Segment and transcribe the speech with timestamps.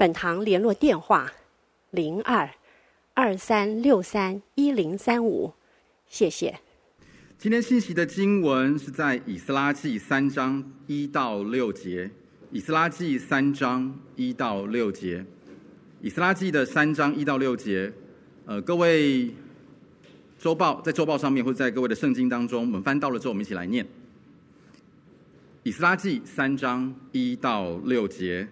[0.00, 1.30] 本堂联络电话：
[1.90, 2.48] 零二
[3.12, 5.52] 二三六三一零三五，
[6.06, 6.58] 谢谢。
[7.36, 12.10] 今天信息的经文是在以斯拉记三章一到六节。
[12.50, 15.22] 以斯拉记三章一到六节，
[16.00, 17.92] 以斯拉记的三章一到六节。
[18.46, 19.30] 呃，各位
[20.38, 23.86] 周报在周报上面，或者在各位的圣经当中，我们翻到了之后，我们一起来念。
[25.62, 28.48] 以斯拉记三章一到六节。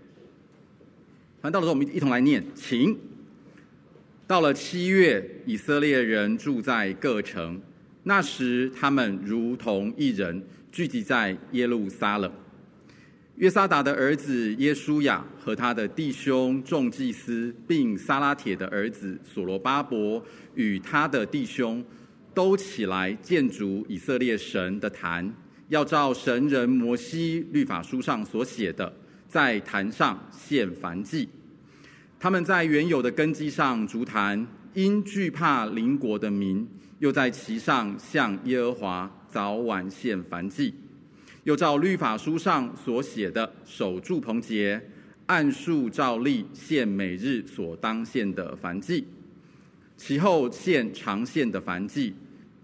[1.41, 2.99] 反正到了之后，我们一同来念，请。
[4.27, 7.61] 到了七月，以色列人住在各城，
[8.03, 12.31] 那时他们如同一人，聚集在耶路撒冷。
[13.37, 20.21] 约沙达的儿子耶书亚和他的弟兄众祭司，并撒拉铁的儿子所罗巴伯
[20.57, 21.83] 与他的弟兄，
[22.35, 25.33] 都起来建筑以色列神的坛，
[25.69, 28.93] 要照神人摩西律法书上所写的。
[29.29, 31.29] 在坛上献燔祭，
[32.21, 36.67] 他们在原有的根基上足坛，因惧怕邻国的民，
[36.99, 40.75] 又在其上向耶和华早晚献燔祭，
[41.45, 44.83] 又照律法书上所写的守住棚节，
[45.27, 49.07] 按数照例献每日所当献的燔祭，
[49.97, 52.13] 其后献常献的燔祭，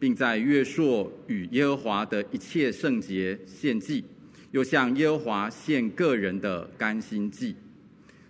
[0.01, 4.05] 并在月朔与耶和华的一切圣节献祭。
[4.51, 7.57] 又向耶和华献个人的甘心祭，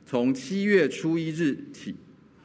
[0.07, 1.95] 从七月初一日起，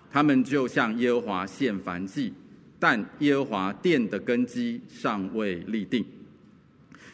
[0.10, 2.34] 他们就向耶和华献燔祭，
[2.80, 6.04] 但耶和华殿的根基尚未立定。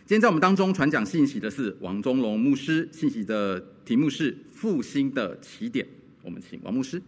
[0.06, 5.86] 今天在我们当中传讲信息的是王宗龙牧师，信息的题目是复兴的起点。
[6.22, 7.02] 我们请王牧师。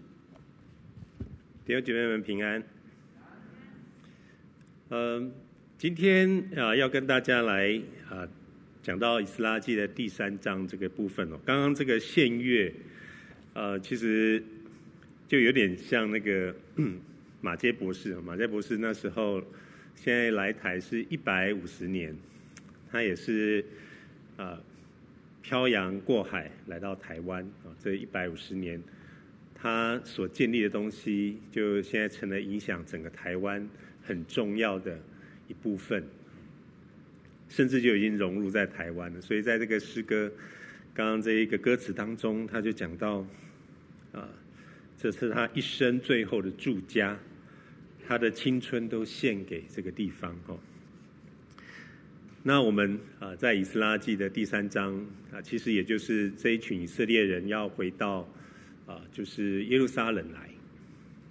[1.66, 2.64] 弟兄姐妹们平安。
[4.90, 5.32] 嗯，
[5.78, 7.80] 今天啊要跟大家来
[8.10, 8.28] 啊。
[8.82, 12.74] 讲到以斯拉记的第三章这个部分哦，刚刚这个献乐，
[13.58, 14.44] 呃，其实
[15.28, 16.56] 就有点像那个
[17.42, 19.42] 马杰博士，马杰博士那时候
[19.96, 22.16] 现在来台是一百五十年，
[22.92, 23.66] 他也是
[24.36, 24.62] 呃
[25.42, 28.80] 漂洋过海来到台湾啊，这一百五十年
[29.56, 33.68] 他所建立的东西，就现在成了影响整个台湾
[34.04, 35.00] 很重要的
[35.48, 36.04] 一部分。
[37.50, 40.32] 甚至就已经融入在台湾了，所以在这个诗歌
[40.94, 43.26] 刚刚这一个歌词当中，他就讲到
[44.12, 44.30] 啊，
[44.98, 47.18] 这是他一生最后的住家，
[48.08, 50.60] 他的青春都献给这个地方哦。
[52.44, 54.96] 那我们啊，在以斯拉记的第三章
[55.32, 58.28] 啊，其实也就是这一群以色列人要回到
[58.86, 60.50] 啊，就是耶路撒冷来。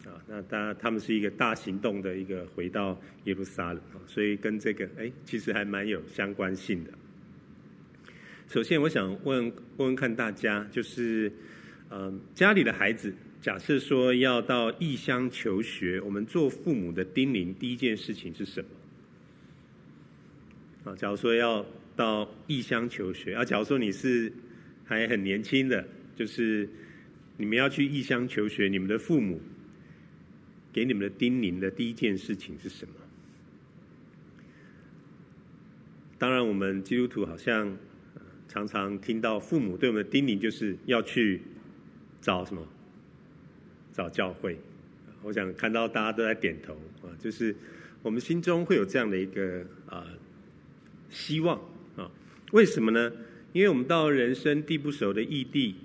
[0.05, 6.93] 啊，那当然，他们是一个大行动的一个回到耶路撒冷，所以跟这个哎，其实还蛮有相关性的。
[8.49, 11.33] 首先，我想问问问看大家，就是
[11.91, 18.63] 嗯，家里的孩子，假设说要到异乡求学，我们做父母的叮咛第一件事情是什
[20.85, 20.93] 么？
[20.93, 21.65] 啊，假如说要
[21.95, 24.33] 到异乡求学，啊，假如说你是
[24.85, 26.69] 还很年轻的，就是
[27.37, 29.41] 你们要去异乡求学，你们的父母。
[30.73, 32.93] 给你们的叮咛的第一件事情是什么？
[36.19, 37.75] 当然，我们基督徒好像
[38.47, 41.41] 常常听到父母对我们的叮咛，就是要去
[42.27, 42.61] 找什么？
[43.93, 44.59] 找教会。
[45.23, 47.55] 我想看到大家都在点头啊，就是
[48.03, 50.05] 我们心中会有这样的一个啊
[51.09, 51.57] 希望
[51.97, 52.11] 啊。
[52.51, 53.13] 为什么呢？
[53.53, 55.77] 因为我们到人生地不熟的异地。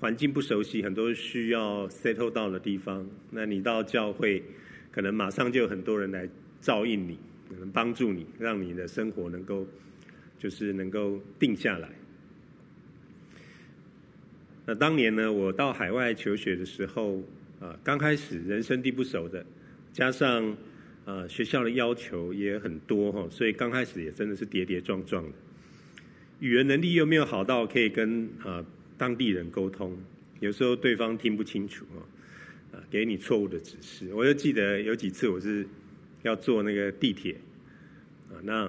[0.00, 3.08] 环境不熟悉，很多需要 settle 到的地方。
[3.30, 4.42] 那你到教会，
[4.90, 6.28] 可能马上就有很多人来
[6.60, 7.16] 照应你，
[7.58, 9.64] 能帮助你，让你的生活能够
[10.36, 11.88] 就是能够定下来。
[14.66, 17.22] 那当年呢，我到海外求学的时候，
[17.60, 19.46] 啊，刚开始人生地不熟的，
[19.92, 20.56] 加上
[21.04, 25.32] 啊学校的要求也很多哈，所以刚开始也真的是跌跌撞撞的，
[26.40, 28.64] 语言能力又没有好到可以跟啊。
[28.98, 29.94] 当地人沟通，
[30.40, 31.84] 有时候对方听不清楚
[32.72, 34.08] 啊，给你错误的指示。
[34.14, 35.68] 我就记得有几次我是
[36.22, 37.36] 要坐那个地铁，
[38.30, 38.66] 啊，那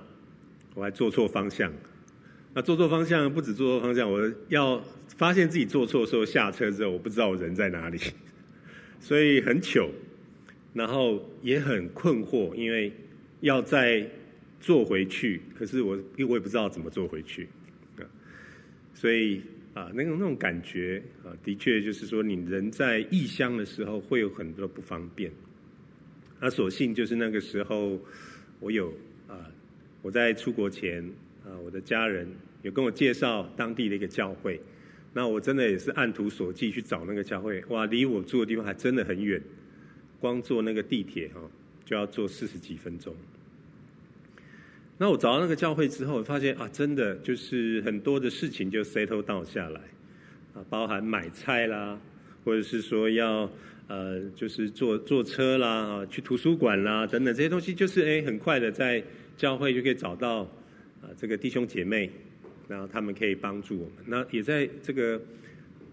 [0.76, 1.72] 我还坐错方向。
[2.54, 4.84] 那坐错方向不止坐错方向，我要
[5.18, 8.00] 发现自己坐错的时候下车之后，我不知道我人在哪里，
[9.02, 9.90] 所以很糗，
[10.74, 12.94] 然后也很困惑，因为
[13.42, 14.08] 要再
[14.60, 17.50] 坐回去，可是我因为我也不知道怎么坐回去，
[17.98, 18.06] 啊，
[18.94, 19.42] 所以
[19.74, 25.32] 啊，那种那种感觉啊，的确就是说，你人在异乡的时候会有很多不方便。
[26.40, 28.00] 那所幸就是那个时候，
[28.60, 28.94] 我有
[29.28, 29.50] 啊，
[30.04, 31.04] 我在出国前
[31.44, 32.28] 啊，我的家人
[32.62, 34.62] 有跟我介绍当地的一个教会。
[35.18, 39.42] 那我真的也是按图索骥去找那个教会，哇，离我住的地方还真的很远，
[40.20, 41.42] 光坐那个地铁哈
[41.84, 43.16] 就要坐四十几分钟。
[45.00, 49.82] 那我找到那个教会之后，发现啊，真的就是很多的事情就 settle down 下来，
[50.54, 52.00] 啊，包含买菜啦，
[52.46, 53.50] 或者是说要。
[53.90, 59.02] 呃，就是坐坐车啦，啊，去图书馆啦，等等这些东西，就是哎，很快的在
[59.38, 60.42] 教会就可以找到
[61.02, 62.12] 啊，这个弟兄姐妹，
[62.68, 63.94] 然后他们可以帮助我们。
[64.06, 65.22] 那也在这个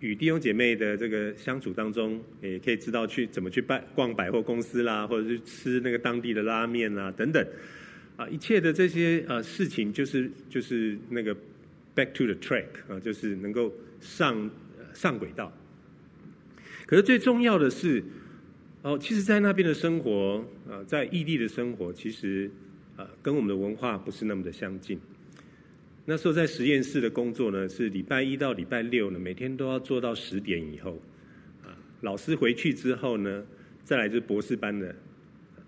[0.00, 7.46] 与弟兄姐妹的这个相处当中，也可以知道去怎么去拜逛百货公司啦，或者是吃那个当地的拉面啦，等等。
[8.16, 11.34] 啊，一切的这些呃事情，就是就是那个
[11.96, 14.50] back to the track 啊，就是能够上
[14.92, 15.52] 上轨道。
[16.86, 18.04] 可是最重要的是，
[18.82, 22.48] 哦，其实，在那边的生活，啊，在异地的生活，其实，
[22.94, 25.00] 啊，跟我们的文化不是那么的相近。
[26.04, 31.00] 那时候在实验室的工作呢，是礼拜一到礼拜六呢，每天都要做到十点以后，
[31.62, 33.44] 啊，老师回去之后呢，
[33.82, 34.94] 再来就是博士班的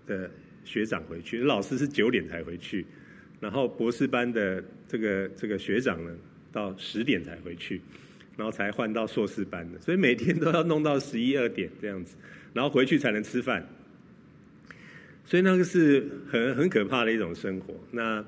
[0.05, 0.31] 的
[0.63, 2.85] 学长回去，老师是九点才回去，
[3.39, 6.11] 然后博士班的这个这个学长呢，
[6.51, 7.81] 到十点才回去。
[8.37, 12.15] 然后才换到硕士班的，所以每天都要弄到十一二点这样子，
[12.53, 13.67] 然后回去才能吃饭。
[15.25, 17.73] 所以那个是很很可怕的一种生活。
[17.89, 18.23] 那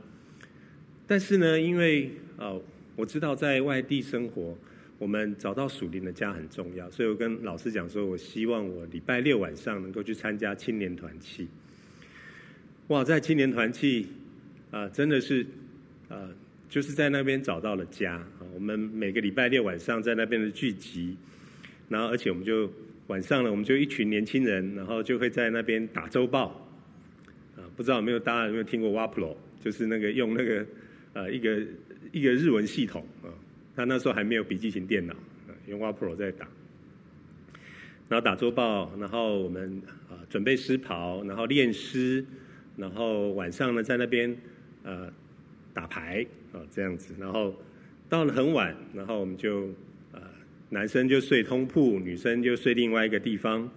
[1.09, 2.61] 但是呢，因为哦，
[2.95, 4.55] 我知道在外地生活，
[4.99, 11.47] 我们找到属灵的家很重要，所以我跟老师讲说，我希望我礼拜六晚上能够去参加青年团契。
[12.89, 14.07] 哇，在青年团契
[14.69, 15.45] 啊，真的是
[16.07, 16.29] 啊。
[16.69, 18.23] 就是在那边找到了家！
[18.53, 21.17] 我们每个礼拜六晚上在那边的聚集，
[21.87, 22.71] 然后而且我们就
[23.07, 26.69] 晚上了，我们就一群年轻人，然后就会在那边打周报
[27.57, 27.65] 啊！
[27.75, 29.35] 不知道有没有大家有没有听过 Wapro？
[29.65, 30.63] 就是那个用那个
[31.13, 31.61] 呃一个
[32.11, 33.27] 一个日文系统啊，
[33.75, 35.15] 他那时候还没有笔记型电脑，
[35.67, 36.47] 用 Wapro 在打，
[38.07, 42.25] 然后打周报，然后我们啊准备诗袍，然后练诗，
[42.75, 44.35] 然后晚上呢在那边
[44.83, 45.11] 呃。
[45.71, 47.55] 打牌啊，这样子，然后
[48.09, 49.67] 到了很晚，然后我们就
[50.11, 50.19] 啊，
[50.69, 53.69] 男生就睡通铺，女生就睡另外一个地方。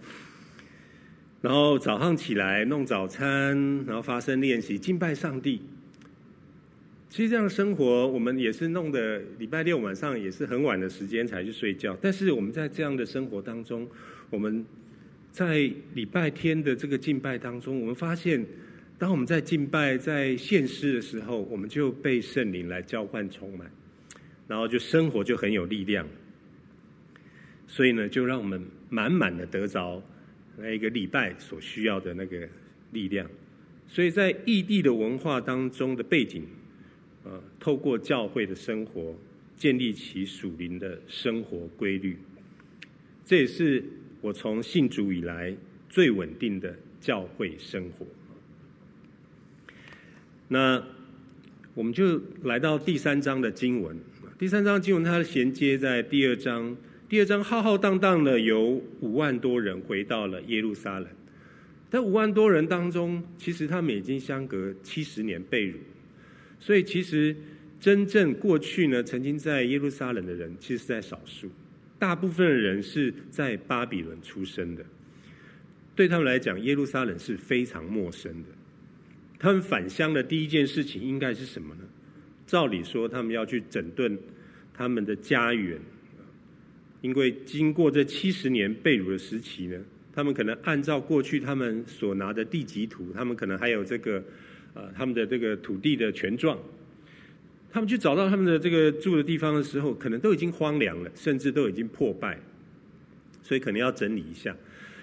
[1.43, 5.61] 然后早上起来弄早餐，然后发声练习敬拜上帝。
[7.13, 11.95] 其实这样生活，我们也是弄得礼拜六晚上也是很晚的时间才去睡觉。
[12.01, 13.87] 但是我们在这样的生活当中，
[14.31, 14.65] 我们
[15.31, 18.43] 在礼拜天的这个敬拜当中，我们发现。
[18.99, 23.71] 当我们在敬拜、在献诗的时候，我们就被圣灵来浇灌充满，
[24.49, 26.07] 然后就生活就很有力量。
[27.67, 30.03] 所以呢，就让我们满满的得着
[30.57, 32.49] 那一个礼拜所需要的那个
[32.93, 33.29] 力量。
[33.87, 36.45] 所以在异地的文化当中的背景，
[37.25, 39.15] 呃，透过教会的生活，
[39.57, 42.17] 建立起属灵的生活规律。
[43.25, 43.85] 这也是
[44.21, 45.57] 我从信主以来
[45.89, 48.07] 最稳定的教会生活。
[50.49, 50.83] 那
[51.75, 53.97] 我们就来到第三章的经文。
[54.39, 56.77] 第三章经文它衔接在第二章。
[57.09, 61.09] 第二章浩浩荡荡的有五万多人回到了耶路撒冷。
[61.91, 65.77] 在五万多人当中，其实他们已经相隔七十年被掳，
[66.63, 67.35] 所以其实
[67.81, 71.51] 真正过去呢，曾经在耶路撒冷的人，其实是在少数。
[71.99, 74.85] 大部分的人是在巴比伦出生的，
[75.97, 78.49] 对他们来讲，耶路撒冷是非常陌生的。
[79.41, 81.81] 他们返乡的第一件事情应该是什么呢？
[82.47, 84.17] 照理说，他们要去整顿
[84.73, 85.81] 他们的家园，
[87.01, 89.77] 因为经过这七十年被掳的时期呢，
[90.13, 94.23] 他们可能按照过去他们所拿的地籍图，他们可能还有这个
[94.75, 96.59] 呃他们的这个土地的权状，
[97.71, 102.39] 他们去找到他们的这个住的地方的时候，可能都已经荒凉了，甚至都已经破败，
[103.43, 104.57] 所以可能要整理一下。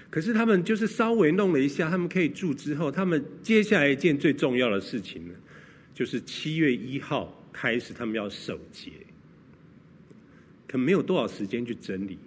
[0.10, 5.34] 可是他们就是稍微弄了一下，他们可以住之后，他们接下来一件最重要的事情呢，
[5.94, 8.92] 就是七月一号开始，他们要守节，
[10.68, 12.18] 可没有多少时间去整理。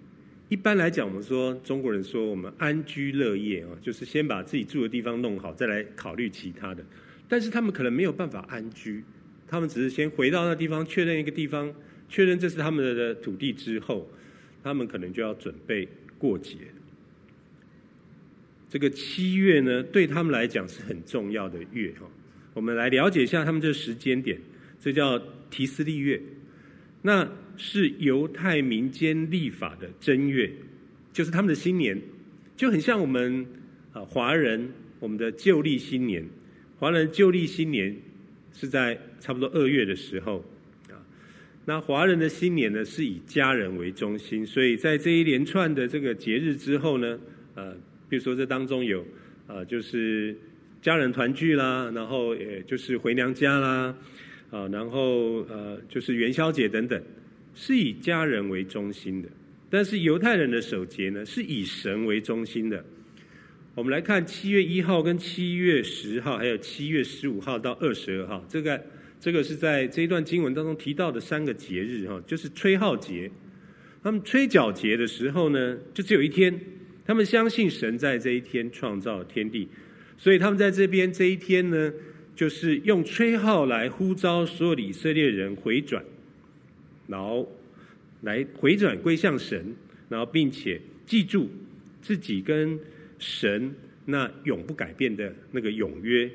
[0.49, 6.85] 一般来讲，我们说中国人说我们安居乐业啊，就是先把自己住的地方弄好，再来考虑其他的。
[7.33, 9.03] 但是他们可能没有办法安居，
[9.49, 11.73] 他们只是先回到那地方，确认一个地方，
[12.07, 14.07] 确认这是他们的土地之后，
[14.62, 16.59] 他们可能就要准备过节。
[18.69, 22.07] 这个七月呢，对他们来讲是很重要的月哈。
[22.53, 24.39] 我们来了解一下他们这个时间点，
[24.79, 26.21] 这叫提斯利月，
[27.01, 30.53] 那是犹太民间历法的正月，
[31.15, 31.99] 就是他们的新年，
[32.59, 33.47] 就很像我们
[33.95, 34.69] 啊华人
[35.01, 36.23] 我们的旧历新年，
[36.83, 37.95] 华人旧历新年
[38.53, 40.45] 是在差不多二月的时候
[40.91, 40.99] 啊，
[41.65, 47.21] 那华人的新年呢是以家人为中心，所以在这一连串的这个节日之后呢，
[47.55, 47.73] 呃。
[48.09, 49.07] 比如说，这当中有，
[49.47, 50.37] 呃，就是
[50.83, 53.97] 家人团聚啦，然后也就是回娘家啦，
[54.51, 57.01] 啊，然后呃，就是元宵节等等，
[57.55, 59.29] 是以家人为中心的。
[59.71, 62.85] 但是犹太人的守节呢，是以神为中心的。
[63.75, 68.79] 我们来看七月一号、跟七月十号，还有七月十五号到二十二号，这个
[69.19, 73.31] 这个是在这一段经文当中提到的三个节日哈，就是吹号节。
[74.02, 76.59] 他们吹角节的时候呢，就只有一天。
[77.05, 79.67] 他们相信神在这一天创造天地，
[80.17, 81.93] 所以他们在这边这一天呢，
[82.37, 86.05] 就是用吹号来呼召所有以色列人回转，
[87.09, 87.50] 然后
[88.21, 89.75] 来回转归向神，
[90.11, 91.50] 然后并且记住
[92.00, 92.79] 自己跟
[93.23, 93.73] 神
[94.05, 96.29] 那永不改变的那个永约。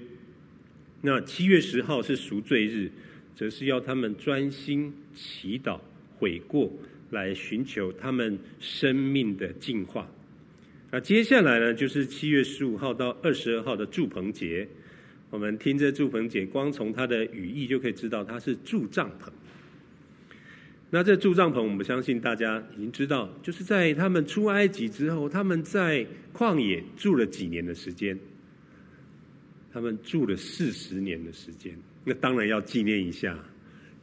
[1.01, 2.89] 那七月十号是赎罪日，
[3.35, 5.79] 则是要他们专心祈祷
[6.17, 6.71] 悔过，
[7.11, 10.09] 来寻求他们生命的净化。
[10.89, 14.65] 那接下来呢，就是七月十五号到二十二号的祝棚节。
[15.29, 19.29] 我们听着祝棚节，光从它的语义就可以知道，它是住帐篷。
[20.89, 28.17] 那这住帐篷，我们相信大家已经知道，就是在他们出埃及之后，他们在旷野住了几年的时间。
[29.71, 33.37] 他们住了四十年的时间，那当然要纪念一下，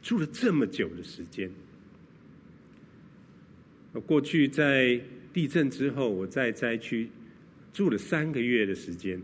[0.01, 1.49] 住了这么久的时间。
[4.05, 4.99] 过去在。
[5.35, 7.09] 地震之后，我在灾区
[7.73, 9.21] 住了三个月的时间。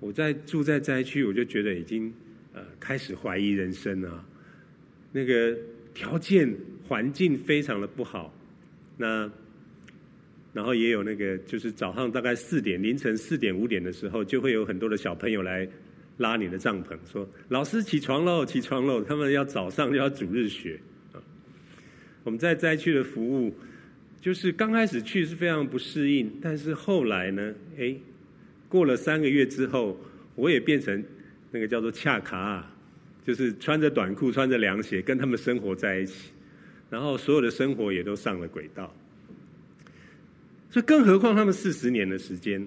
[0.00, 2.12] 我在住在灾区，我就觉得已经
[2.52, 4.26] 呃开始怀疑人生了。
[5.12, 5.56] 那个
[5.94, 6.54] 条件
[6.86, 8.34] 环境非常的不好，
[8.96, 9.30] 那
[10.52, 15.68] 然后也有那个就是早上大概四点凌晨四点五点的时候，就会有很多的小朋友来
[16.18, 19.02] 拉你的帐篷，说老师起床喽，起床喽！
[19.02, 20.80] 他们要早上就要主日学
[21.12, 21.22] 啊。
[22.24, 23.54] 我们在灾区的服务。
[24.20, 27.96] 就是刚开始去是非常不适应，但是后来呢，哎，
[28.68, 29.98] 过了三个月之后，
[30.34, 31.02] 我也变成
[31.50, 32.69] 那个叫做恰卡，
[33.26, 36.30] 就是穿着短裤、穿着凉鞋跟他们生活在一起，
[36.88, 38.94] 然后所有的生活也都上了轨道。
[40.70, 42.66] 所以，更何况他们四十年的时间，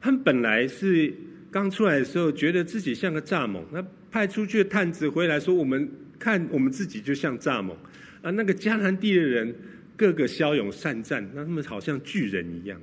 [0.00, 1.12] 他们本来是
[1.50, 7.72] 刚出来的时候觉得自己像个蚱蜢，那派出去的探子回来说：“我们看我们自己就像蚱蜢
[8.22, 9.54] 啊，那个迦南地的人。”
[9.98, 12.78] 个个骁勇善战，那他们好像巨人一样。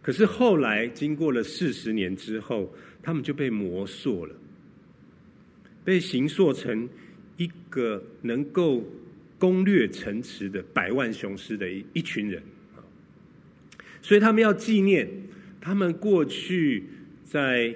[0.00, 2.72] 可是后来经过了四十年之后，
[3.02, 4.36] 他们就被磨塑了，
[5.84, 6.88] 被形塑成
[7.36, 8.82] 一个能够
[9.38, 12.42] 攻略城池的百万雄师的一一群人
[12.74, 12.80] 啊。
[14.00, 15.08] 所以他们要纪念
[15.60, 16.84] 他们过去
[17.24, 17.74] 在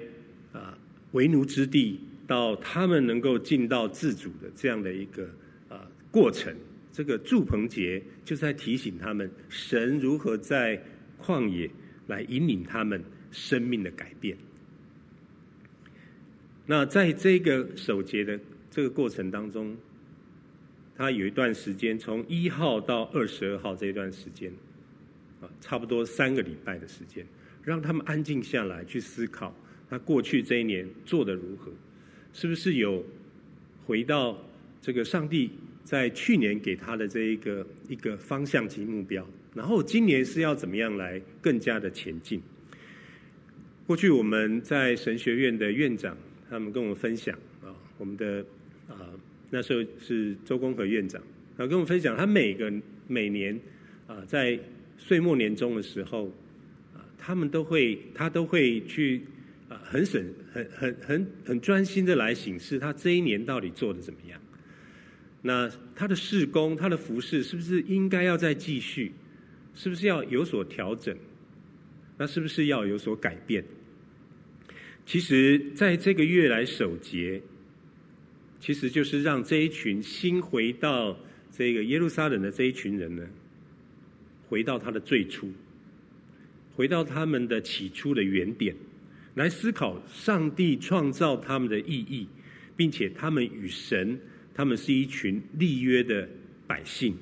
[0.51, 0.77] 啊
[1.11, 5.29] 为奴之地，到他们能够尽到自主的这样的一个
[5.67, 6.55] 啊过程。
[6.91, 10.83] 这个祝棚节就在提醒他们，神如何在
[11.17, 11.69] 旷野
[12.07, 13.01] 来引领他们
[13.31, 14.37] 生命的改变。
[16.71, 19.75] 那在这个首节的这个过程当中，
[20.95, 24.53] 他有一段时间，从一号到二十二号这一段时间，
[25.41, 27.25] 啊，差不多三个礼拜的时间，
[27.63, 29.51] 让他们安静下来去思考，
[29.89, 31.71] 他过去这一年做的如何，
[32.33, 33.03] 是不是有
[33.83, 34.37] 回到
[34.79, 35.49] 这个上帝。
[35.83, 42.39] 在去年给他的这一个一个方向及目标，然后今年是要怎么样来更加的前进？
[43.87, 46.15] 过去我们在神学院的院长，
[46.49, 48.43] 他们跟我们分享啊，我们的
[48.87, 49.11] 啊
[49.49, 51.21] 那时候是周公和院长，
[51.57, 52.71] 他跟我们分享，他每个
[53.07, 53.59] 每年
[54.07, 54.59] 啊在
[54.97, 56.27] 岁末年终的时候
[56.93, 59.21] 啊，他们都会他都会去
[59.67, 64.39] 啊很省很很很很专心的来省视他这一年到底做的怎么样。
[65.41, 69.13] 那他的事工，他的服饰，是不是应该要再继续？
[69.73, 71.15] 是不是要有所调整？
[72.17, 73.63] 那是不是要有所改变？
[75.09, 77.41] 其实，在这个月来守节，
[78.59, 81.17] 其实就是让这一群新回到
[81.51, 83.27] 这个耶路撒冷的这一群人呢，
[84.47, 85.51] 回到他的最初，
[86.75, 88.75] 回到他们的起初的原点，
[89.33, 92.27] 来思考上帝创造他们的意义，
[92.77, 94.19] 并且他们与神。
[94.53, 96.29] 他们是一群立约的
[96.67, 97.17] 百姓，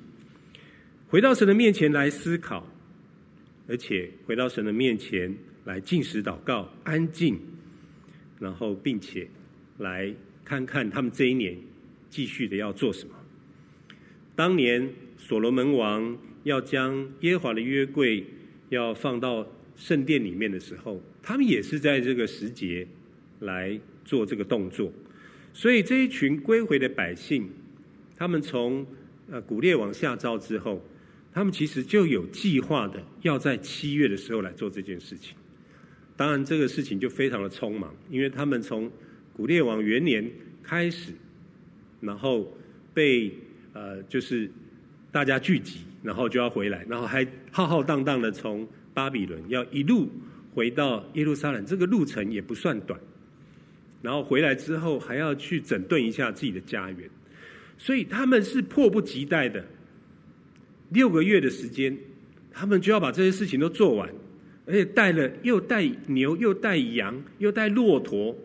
[1.07, 2.69] 回到神的面前来思考，
[3.65, 7.39] 而且回到神的面前来进食祷告、安静，
[8.39, 9.27] 然后并且
[9.79, 10.13] 来
[10.43, 11.57] 看看他们这一年
[12.09, 13.13] 继续的要做什么。
[14.35, 18.23] 当年所罗门王要将耶和华的约柜
[18.69, 22.87] 要放到圣殿里面的时候，他们也是在这个时节
[23.39, 24.91] 来做这个动作。
[25.53, 27.49] 所以这一群归回的百姓，
[28.15, 28.85] 他们从
[29.29, 30.83] 呃古列王下诏之后，
[31.33, 35.35] 他们其实就有计划的要在七月的时候来做这件事情。
[36.17, 38.91] 当然，这个事情就非常的匆忙，因为他们从
[39.33, 40.29] 古列王元年
[40.63, 41.13] 开始，
[42.01, 42.51] 然后
[42.93, 43.31] 被
[43.73, 44.49] 呃就是
[45.11, 50.09] 大家聚集，然后就要回来，然后还浩浩荡荡的从巴比伦要一路
[50.55, 52.99] 回到耶路撒冷，这个路程也不算短。
[54.01, 57.09] 然后回来之后，还要去整顿一下自己的家园，
[57.77, 59.63] 所以他们是迫不及待的。
[60.89, 61.95] 六个月的时间，
[62.51, 64.09] 他们就要把这些事情都做完，
[64.67, 68.35] 而且带了又带牛，又带羊，又带骆驼，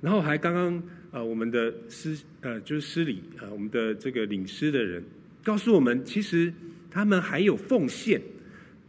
[0.00, 0.82] 然后还刚刚、
[1.12, 5.02] 呃，我们的师呃，就是司礼啊、呃，我们的这个领师的人
[5.44, 6.52] 告诉我们，其实
[6.90, 8.20] 他们还有奉献，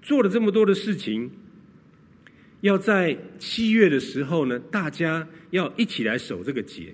[0.01, 1.29] 做了这么多的事情。
[2.61, 6.93] 要在七月的时候呢，大家要一起来守这个节，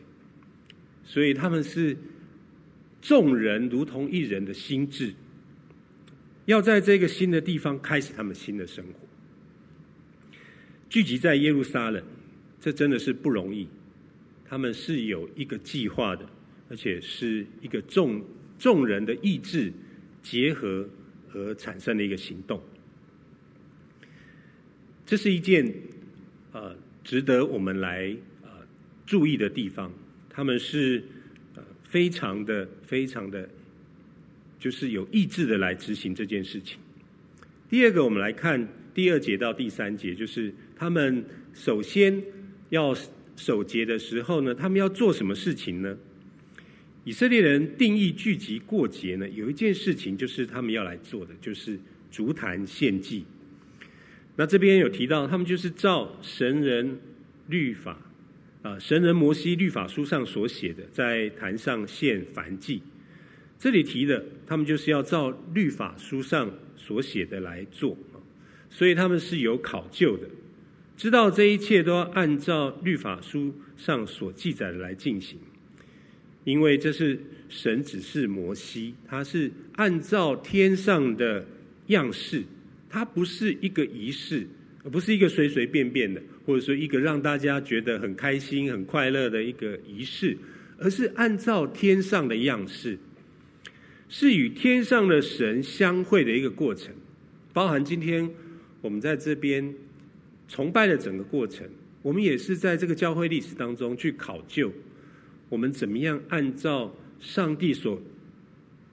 [1.03, 1.95] 所以他们是
[3.01, 5.13] 众人如同一人的心志，
[6.45, 9.06] 要在这个新的地方开始他们新的生活，
[10.89, 12.03] 聚集在耶路撒冷，
[12.59, 13.67] 这真的是不容易。
[14.45, 16.25] 他们是有一个计划的，
[16.69, 18.23] 而且是一个众
[18.57, 19.71] 众人的意志
[20.23, 20.87] 结合
[21.33, 22.61] 而产生的一个行动。
[25.05, 25.73] 这是一件
[26.53, 28.49] 呃值得我们来呃
[29.05, 29.91] 注意的地方。
[30.29, 31.03] 他们是
[31.55, 33.49] 呃非常的非常的，
[34.59, 36.79] 就是有意志的来执行这件事情。
[37.69, 42.21] 第二个，我们来看第二节到第三节，就是他们首先
[42.69, 42.95] 要
[43.35, 45.97] 守节的时候呢，他们要做什么事情呢？
[47.03, 51.79] 以色列人定义聚集过节呢，有一件事情就是他们要来做的，就是
[52.11, 53.25] 筑坛献祭。
[54.35, 56.99] 那这边有提到，他们就是照神人
[57.47, 57.97] 律法
[58.61, 62.81] 啊，神人摩西律法书上所写的，在坛上献燔祭。
[63.57, 67.97] 这里提的，他们就是要照律法书上所写的来做，
[68.69, 70.27] 所以他们是有考究的，
[70.97, 75.39] 知道这一切都要按照律法书上所记载的来进行，
[76.43, 81.45] 因为这是神指示摩西，他是按照天上的
[81.87, 82.43] 样式。
[82.89, 84.47] 它不是一个仪式，
[84.89, 90.37] 不是一个随随便便的，或者说一个让大家觉得很开心、很快乐的一个仪式，
[90.79, 92.97] 而是按照天上的样式，
[94.07, 96.95] 是与天上的神相会的一个过程，
[97.51, 98.27] 包含今天
[98.79, 99.75] 我们在这边
[100.47, 101.67] 崇拜的整个过程，
[102.01, 104.71] 我们也是在这个教会历史当中去考究，
[105.49, 108.01] 我们怎么样按照上帝所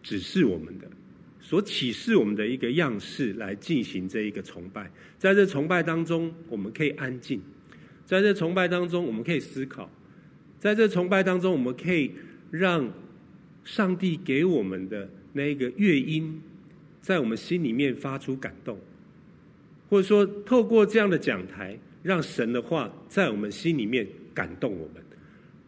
[0.02, 0.88] 指示我们的。
[1.40, 7.38] 所启示我们的一个样式来进行这一个崇拜，在这崇拜当中，我们可以安静；
[8.06, 9.86] 在这崇拜当中，我们可以思考；
[10.58, 12.12] 在这崇拜当中，我们可以
[12.50, 12.90] 让
[13.62, 16.40] 上帝给我们的那一个乐音，
[17.02, 18.78] 在我们心里面发出感动，
[19.94, 24.04] 或者说透过这样的讲台，让神的话在我们心里面
[24.34, 25.00] 感动我们，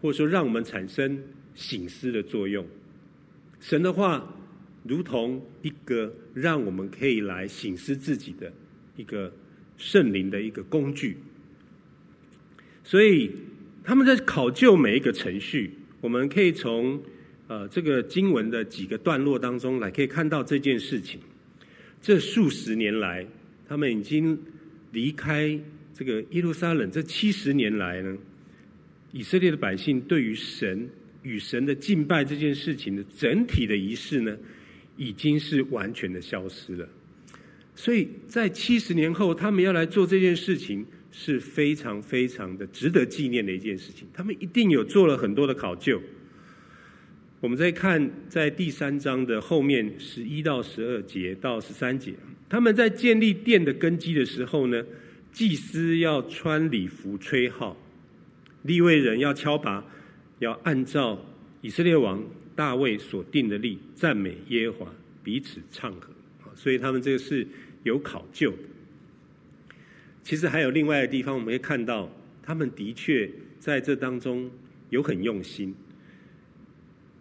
[0.02, 1.16] 或者说让我们产生
[1.54, 2.66] 醒思的作用。
[3.60, 4.32] 神的话。
[4.88, 8.52] 如同一个让我们可以来醒思自己的
[8.94, 9.32] 一个
[9.76, 11.16] 圣灵的一个工具，
[12.84, 13.32] 所以
[13.82, 17.02] 他们在考究每一个程序，我们可以从
[17.48, 21.18] 呃这个经文的几个段落当中来可以看到这件事情。
[22.00, 23.26] 这数十年来，
[23.68, 24.38] 他们已经
[24.92, 25.59] 离开
[25.92, 28.16] 这个耶路撒冷，这七十年来呢，
[29.12, 30.88] 以色列的百姓对于神
[31.22, 34.37] 与神的敬拜这件事情的整体的仪式呢，
[34.96, 36.88] 已经是完全的消失了，
[37.74, 44.07] 所以在七十年后，他们要来做这件事情是非常非常的值得纪念的一件事情。
[44.12, 46.00] 他们一定有做了很多的考究。
[47.46, 52.12] 我们再看在第三章的后面十一到十二节到十三节，
[52.48, 54.85] 他们在建立殿的根基的时候呢，
[55.32, 57.76] 祭司要穿礼服吹号，
[58.62, 59.85] 立位人要敲拔，
[60.40, 61.24] 要按照
[61.61, 62.20] 以色列王。
[62.56, 66.11] 大卫所定的例，赞美耶和华，彼此唱和，
[66.56, 67.46] 所以他们这个是
[67.85, 68.52] 有考究。
[70.24, 72.11] 其实还有另外的地方，我们会看到，
[72.42, 73.30] 他们的确
[73.61, 74.50] 在这当中
[74.90, 75.72] 有很用心。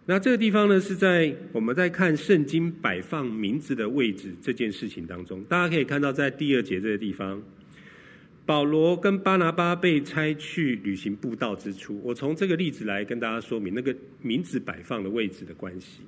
[0.08, 7.42] 那这个地方呢，是在我们在看圣经摆放名字的位置这件事情当中，大家可以看到，在第二节这个地方，
[8.44, 13.92] 保罗跟巴拿巴被差去旅行布道之初，我从这个例子来跟大家说明那个
[14.22, 16.02] 名字摆放的位置的关系。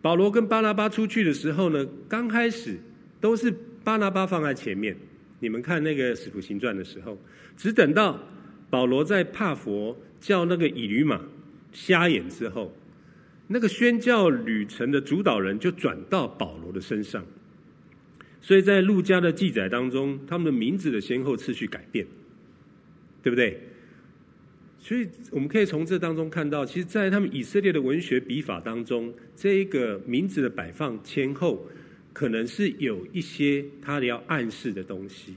[0.00, 2.78] 保罗跟巴拿巴出去的时候呢，刚开始
[3.20, 3.52] 都是
[3.84, 4.96] 巴拿巴放在前面。
[5.40, 7.20] 你们看那个使徒行传的时候，
[7.54, 8.18] 只等到
[8.70, 11.20] 保罗在帕佛叫那个以驴马
[11.72, 12.74] 瞎眼之后，
[13.46, 17.24] 那个宣教旅程的主导人就转到保罗的身上，
[18.40, 22.06] 所以在路加的记载当中，他们的名字的先后次序改变，
[23.22, 23.60] 对不对？
[24.80, 31.66] 所以我们可以从这当中看到，其实，在他们以色列的文学笔法当中，这一个名字的摆放前后，
[32.12, 35.34] 可能是有一些他的要暗示的东西。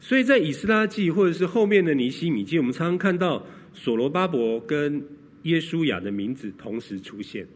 [0.00, 3.46] 所以在以斯拉记或者是后面的尼西米记，我们常常看到。
[3.72, 5.02] 所罗巴伯跟
[5.42, 7.46] 耶书亚的名字同时出现，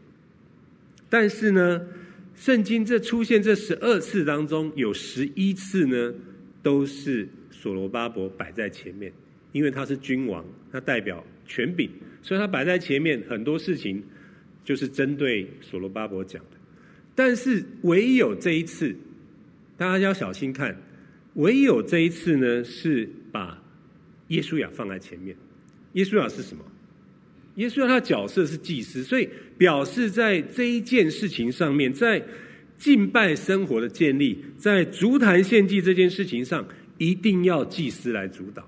[1.09, 1.87] 但是呢，
[2.35, 6.13] 圣经这出现这十二次当中，有十一次呢
[6.61, 9.13] 都是所罗巴伯摆在前面，
[9.51, 11.89] 因为他是君王，他代表权柄，
[12.21, 14.03] 所以他摆在前面，很多事情
[14.65, 16.57] 就是针对所罗巴伯讲的。
[17.15, 18.95] 但是唯有这一次，
[19.77, 20.75] 大家要小心看，
[21.35, 23.63] 唯有这一次呢是把
[24.27, 25.35] 耶书亚放在前面。
[25.97, 26.63] 耶稣啊是什么？
[27.55, 32.23] 耶书亚他角色是祭司，所以表示在这一件事情上面，在
[32.77, 36.63] 敬拜生活的建立，在足坛献祭这件事情上，
[36.99, 38.63] 一定要祭司来主导。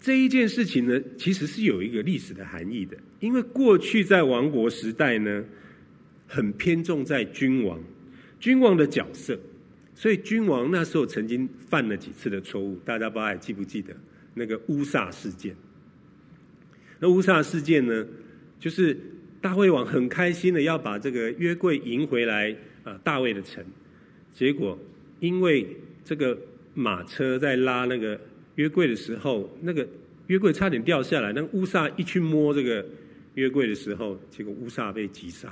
[0.00, 5.44] 这一件事情呢，其实是有一个历史的含义的，因为过去在王国时代呢，
[6.28, 7.80] 很偏重在君王，
[8.38, 9.36] 君王的角色，
[9.92, 13.92] 所以君王那时候曾经犯了几次的错误，大家不知道还记不记得？
[14.34, 15.54] 那个乌撒事件，
[16.98, 18.06] 那乌撒事件呢，
[18.58, 18.98] 就是
[19.40, 23.64] 大卫王很开心的要把这个约柜迎回来啊，大卫的城，
[24.32, 24.78] 结果
[25.20, 25.66] 因为
[26.04, 26.36] 这个
[26.74, 28.20] 马车在拉那个
[28.56, 29.86] 约柜的时候，那个
[30.26, 32.84] 约柜差点掉下来，那乌撒一去摸这个
[33.34, 35.48] 约柜的时候，结果乌撒被击杀。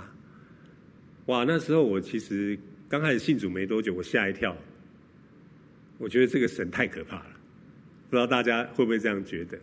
[1.26, 4.56] 哇，那时候我其实刚开始信主没多久，我吓一跳，
[5.98, 7.31] 我觉得这个神太可怕了。
[8.12, 9.58] 不知道大家会不会这样觉得？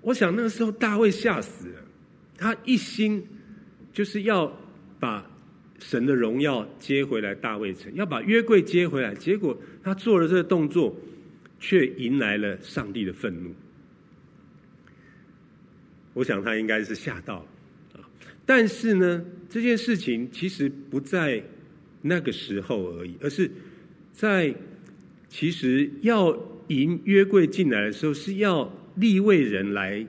[0.00, 1.82] 我想那个时候大卫吓死了，
[2.38, 3.22] 他一心
[3.92, 4.50] 就是要
[4.98, 5.30] 把
[5.78, 9.14] 神的荣耀接回来大卫城，要把约柜接回来。
[9.14, 10.96] 结果他做了这个动作，
[11.60, 13.54] 却迎来了上帝的愤怒。
[16.14, 18.08] 我想他应该是吓到了啊！
[18.46, 21.44] 但是呢，这件事情其实不在
[22.00, 23.50] 那个时候而已，而是
[24.14, 24.54] 在
[25.28, 26.34] 其实要。
[26.68, 30.06] 迎约柜进来的时候，是要立位人来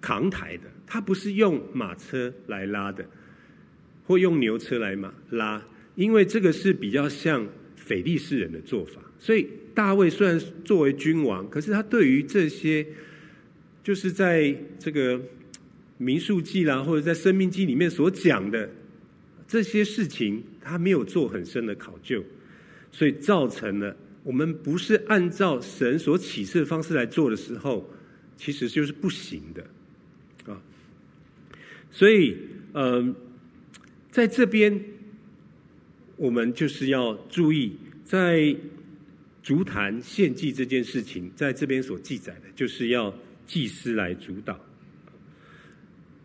[0.00, 3.04] 扛抬的，他不是用马车来拉的，
[4.06, 5.62] 或用牛车来马拉，
[5.94, 9.00] 因为这个是比较像非利士人的做法。
[9.18, 12.86] 所以大卫虽然作为君王，可是他对于这些，
[13.82, 15.20] 就是在这个
[15.98, 18.68] 民数记啦，或者在生命记里面所讲的
[19.46, 22.24] 这些事情，他没有做很深的考究，
[22.90, 23.96] 所以造成了。
[24.22, 27.88] 我们不是按照神所启示的方式来做的时候，
[28.36, 29.64] 其实就是不行的，
[30.52, 30.60] 啊。
[31.90, 32.36] 所以，
[32.74, 33.14] 嗯，
[34.10, 34.78] 在这边，
[36.16, 37.72] 我们就是要注意，
[38.04, 38.54] 在
[39.42, 43.12] 足坛献祭这件事情，在这边所记载的，就是要
[43.46, 44.60] 祭司来主导。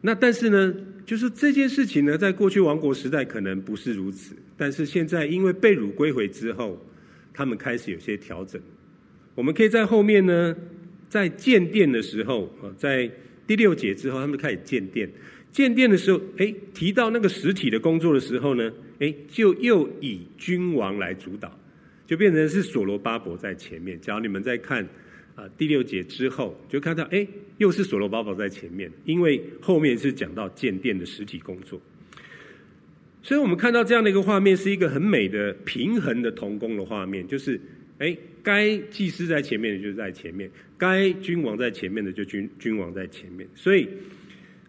[0.01, 6.77] 那但是呢，就是这件事情呢，在过去王国时代可能不是如此，但是现在因为被掳归回之后。
[7.35, 8.59] 他们开始有些调整，
[9.35, 10.55] 我们可以在后面呢，
[11.09, 13.11] 在建殿的时候啊，在
[13.45, 15.09] 第六节之后，他们开始建殿。
[15.51, 21.51] 建殿的时候，哎，提到那个实体的工作的时候呢，哎，就又以君王来主导，
[22.07, 23.99] 就变成是所罗巴伯在前面。
[23.99, 24.85] 假如你们在看
[25.35, 27.25] 啊第六节之后，就看到哎，
[27.57, 31.81] 又是所罗巴伯在前面，因为后面是讲到建殿的实体工作。
[33.25, 37.59] 所以我们看到这样的一个画面，是一个很美的平衡的同工的画面，就是，
[37.97, 43.49] 哎，该祭司在前面的就在前面，该君王在前面的就君君王在前面。
[43.55, 43.89] 所以，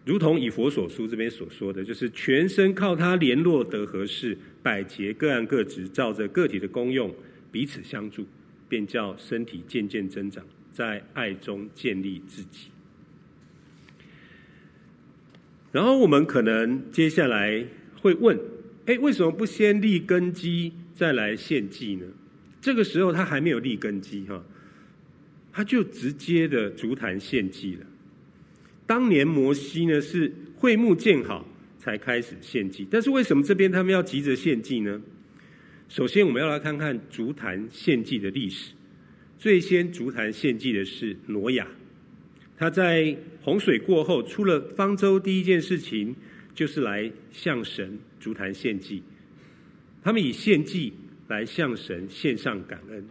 [0.05, 7.13] 如同以佛所书这边所说的，就是全身靠他联络得合适，百节各按各职，照着个体的功用
[7.51, 8.25] 彼此相助，
[8.67, 10.43] 便叫身体渐渐增长，
[10.73, 12.69] 在爱中建立自己。
[15.71, 17.63] 然后我们可能接下来。
[18.01, 18.39] 会问：
[18.85, 22.05] 哎，为什么不先立根基再来献祭呢？
[22.61, 24.43] 这个时候他还没有立根基哈，
[25.51, 27.85] 他就直接的竹坛献祭了。
[28.85, 35.01] 当年摩西呢是会幕建好才开始献祭，但是为什么这边他们要急着献祭呢？
[35.89, 38.73] 首先，我们要来看看竹坛献祭的历史。
[39.37, 41.67] 最先竹坛献祭的是挪亚，
[42.57, 46.15] 他在洪水过后出了方舟，第一件事情
[46.57, 49.03] 就是来向神足坛献祭。
[50.01, 50.91] 他们以献祭
[51.27, 53.05] 来向神献上感恩，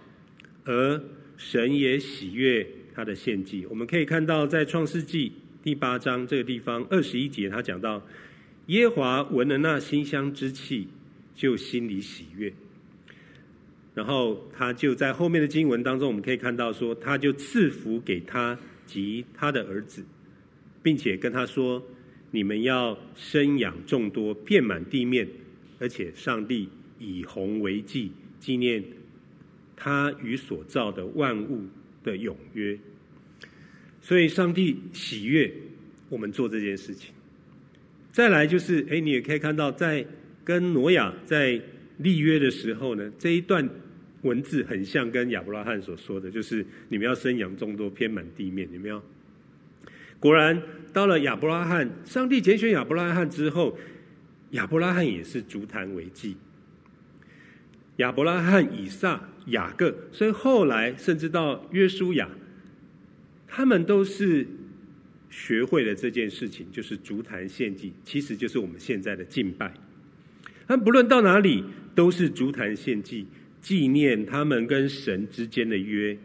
[0.65, 1.01] 而
[1.37, 3.65] 神也喜悦他的献祭。
[3.67, 5.33] 我们可以看到，在创世纪
[5.63, 8.05] 第八章这个地方二十一节，他讲到
[8.67, 10.89] 耶华闻了那馨香之气，
[11.33, 12.53] 就心里喜悦。
[13.95, 20.05] 然后他就在后面的经文当中，我们可以看到说，他就赐福给他及他的儿子，
[20.83, 21.81] 并且跟他说
[22.37, 25.27] ：“你们要生养众多，遍满地面，
[25.79, 26.69] 而且上帝
[26.99, 28.85] 以红为记，纪念
[29.75, 31.65] 他与所造的万物
[32.05, 32.79] 的永约。”
[34.03, 35.51] 所以，上帝喜悦
[36.11, 37.15] 我们做这件事情。
[38.13, 40.07] 再来就是，哎，你也可以看到，在
[40.45, 41.59] 跟挪亚在
[41.97, 43.67] 立约的时候呢，这一段。
[44.23, 48.69] 文字很像跟亚伯拉罕所说的，就是你们要生养众多，遍满地面。
[48.73, 49.01] 有没有？
[50.19, 50.61] 果然，
[50.97, 53.77] 到了亚伯拉罕，上帝拣选亚伯拉罕之后，
[54.53, 56.39] 亚伯拉罕也是足坛为祭。
[57.97, 62.27] 亚伯拉罕、以撒、雅各，所以后来甚至到约书亚，
[63.47, 64.47] 他们都是
[65.29, 69.75] 学会了这件事情，就是足坛献祭，其实就是我们现在的敬拜。
[70.67, 71.63] 但不论到哪里，
[71.95, 73.27] 都是足坛献祭。
[73.61, 76.17] 纪念他们跟神之间的约，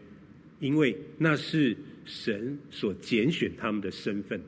[0.60, 4.40] 因为那是神所拣选他们的身份。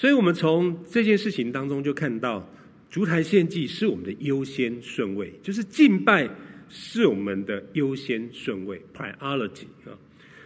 [0.00, 2.48] 所以，我们从这件事情当中就看到，
[2.88, 6.26] 筑坛献祭是我们的优先顺位，就是敬拜
[6.70, 9.92] 是我们的优先顺位 （priority） 啊。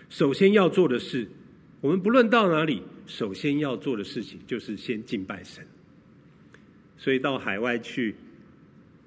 [0.08, 1.28] 首先要做的事，
[1.80, 5.64] 我们不论到哪里，首先要做的事情就是先敬拜神。
[6.96, 8.16] 所以到海外去。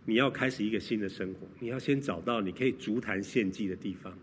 [0.09, 4.17] 你要开始一个新的生活，你要先找到你可以筑坛献祭的地方，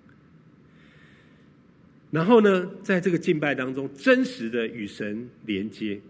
[2.11, 6.01] 然后呢，在这个敬拜当中，真实的与神连接，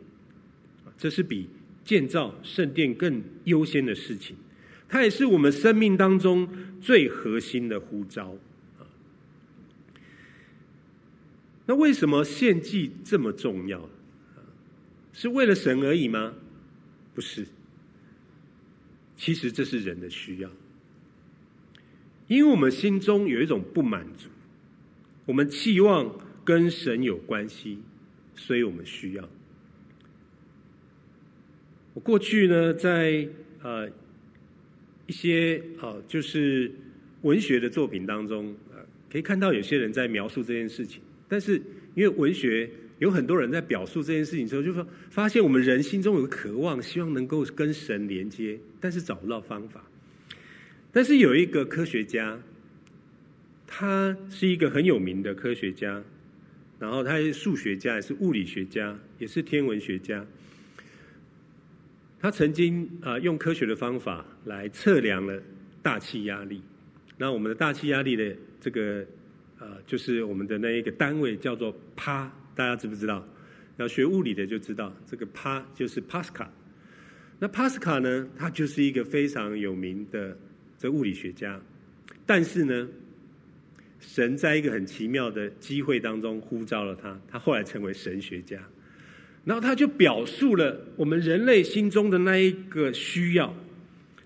[0.96, 1.48] 这是比
[1.84, 4.36] 建造圣殿更优先的事情，
[4.88, 6.48] 它也是我们生命当中
[6.80, 8.36] 最核心的呼召
[8.78, 8.86] 啊。
[11.66, 13.88] 那为什么献祭这么重要？
[15.12, 16.34] 是为了神而已吗？
[17.14, 17.46] 不是。
[19.16, 20.50] 其实这是人的需要，
[22.26, 24.28] 因为我们心中有一种不满足，
[25.24, 27.78] 我们期望跟神有关系，
[28.34, 29.28] 所以我们需要。
[31.94, 33.26] 我过去呢，在
[33.62, 33.88] 呃
[35.06, 36.70] 一些呃就是
[37.22, 38.80] 文学的作品当中，呃
[39.10, 41.54] 可以看到有些人在描述这件事情，但是
[41.94, 42.68] 因为文学。
[43.00, 49.84] 有很多人在表述这件事情的时候，就说发现我们人心中有个渴望，希望能够跟神连接，但是找不到方法。
[50.92, 52.40] 但是有一个科学家，
[53.66, 56.02] 他是一个很有名的科学家，
[56.78, 60.24] 然后他是数学家，也是物理学家，也是天文学家。
[62.24, 65.38] 他曾经啊用科学的方法来测量了
[65.82, 66.62] 大气压力。
[67.18, 69.04] 那我们的大气压力的这个
[69.58, 72.32] 呃，就是我们的那一个单位叫做帕。
[72.54, 73.22] 大家知不知道？
[73.76, 76.50] 要学物理的就知道，这个帕就是帕斯卡。
[77.38, 80.34] 那帕斯卡呢，他就是一个非常有名的
[80.78, 81.60] 这物理学家。
[82.24, 82.88] 但是呢，
[84.00, 88.58] 神在一个很奇妙的机会当中呼召了他，他后来成为神学家。
[89.44, 93.54] 然后他就表述了我们人类心中的那一个需要。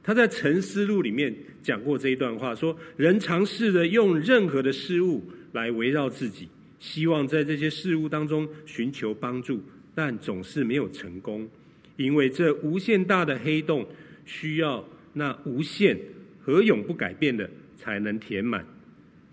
[0.03, 6.49] 他在《沉思录》里面讲过这一段话，说人尝试着用任何的事物来围绕自己。
[6.79, 9.61] 希望在这些事物当中寻求帮助，
[9.97, 11.49] 但总是没有成功，
[11.97, 13.85] 因为这无限大的黑洞
[14.25, 15.99] 需要那无限
[16.41, 18.65] 和永不改变的才能填满，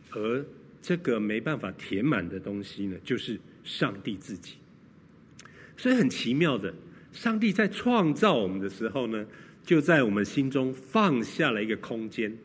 [0.10, 0.44] 而
[0.82, 4.56] 这个没办法填满的东西呢，就是上帝自己。
[5.78, 6.74] 所以很奇妙的，
[7.12, 9.26] 上帝在创造我们的时候呢，
[9.64, 12.36] 就在我们心中放下了一个空间。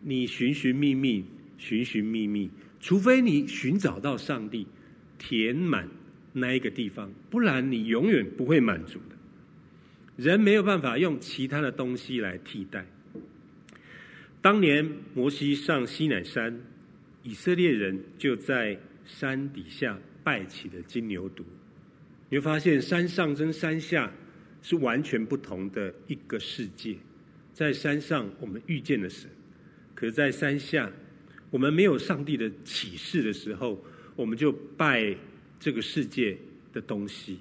[0.00, 1.24] 你寻寻觅觅，
[1.56, 2.50] 寻寻觅觅。
[2.80, 4.66] 除非你寻找到上帝，
[5.18, 5.88] 填满
[6.32, 9.16] 那一个地方，不然你永远不会满足的。
[10.16, 12.86] 人没有办法用其他的东西来替代。
[14.40, 16.60] 当年摩西上西乃山，
[17.24, 21.42] 以色列人就在山底下拜起了金牛犊。
[22.30, 24.12] 你会发现山上跟山下
[24.62, 26.96] 是完全不同的一个世界。
[27.52, 29.28] 在山上我们遇见了神，
[29.94, 30.90] 可是在山下。
[31.50, 33.82] 我们没有上帝的启示的时候，
[34.14, 35.16] 我们就拜
[35.58, 36.36] 这个世界
[36.74, 37.38] 的东西。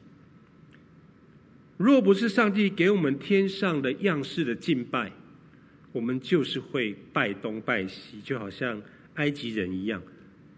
[1.75, 5.11] 若不是上帝给我们天上的样式的敬拜，
[5.91, 8.81] 我们就是会拜东拜西，就好像
[9.15, 10.01] 埃及人一样，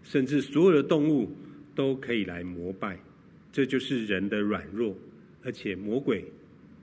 [0.04, 1.36] 甚至所有的动物
[1.74, 2.96] 都可以来膜拜。
[3.52, 4.96] 这就是人的软弱，
[5.42, 6.24] 而且魔鬼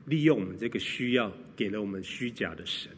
[0.05, 2.91] 利用我们这个需要，给了我们虚假的神。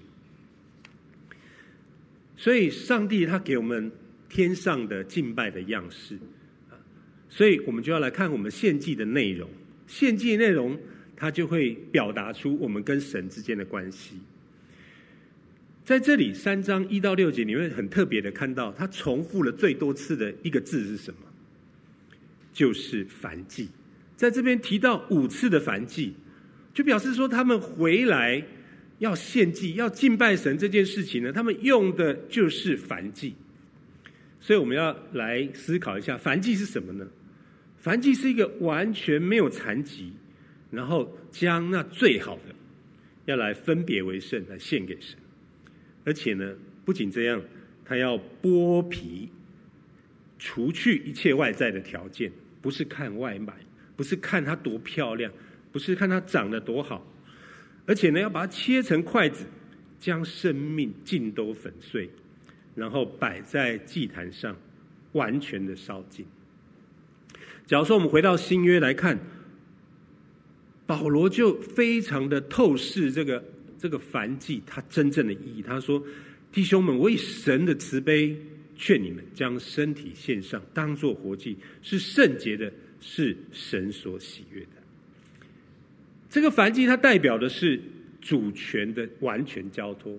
[2.35, 3.91] 所以，上帝他给我们
[4.29, 6.15] 天上的敬拜的样式
[6.69, 6.73] 啊，
[7.29, 9.49] 所以我们就要来看我们献祭的内容。
[9.87, 10.79] 献祭内容，
[11.15, 14.15] 它就会表达出我们跟神之间的关系。
[15.83, 21.19] 在这里三章一到六节，你会很特别的看到，他重复了最多次的一个字是什么？
[22.59, 23.69] 就是燔祭。
[24.17, 26.13] 在这边提到五次的燔祭，
[26.73, 28.43] 就表示说他们回来。
[28.99, 33.33] 要献祭、要敬拜神这件事情呢，他们用的就是燔祭。
[34.41, 37.07] 所以我们要来思考一下，燔祭是什么呢？
[37.81, 40.11] 燔祭是一个完全没有残疾，
[40.69, 42.53] 然后将那最好的
[43.23, 45.17] 要来分别为圣，来献给神。
[46.03, 47.41] 而且呢，不仅这样，
[47.85, 49.29] 他要剥皮，
[50.37, 52.29] 除去一切外在的条件，
[52.61, 53.53] 不是看外貌，
[53.95, 55.31] 不是看它多漂亮，
[55.71, 57.05] 不是看它长得多好。
[57.85, 59.45] 而且呢，要把它切成筷子，
[59.99, 62.09] 将生命尽都粉碎，
[62.75, 64.55] 然后摆在祭坛上，
[65.13, 66.25] 完全的烧尽。
[67.65, 69.17] 假如说我们回到新约来看，
[70.85, 73.43] 保罗就非常的透视这个
[73.77, 75.61] 这个燔祭它真正的意义。
[75.61, 76.03] 他说
[76.51, 78.35] ：“弟兄们，我以神的慈悲
[78.81, 84.69] 劝你们，将身体献上，当作活祭，是圣洁的，是神所喜悦的。”
[86.31, 87.77] 这个燔祭，它代表的是
[88.21, 90.17] 主权的完全交托。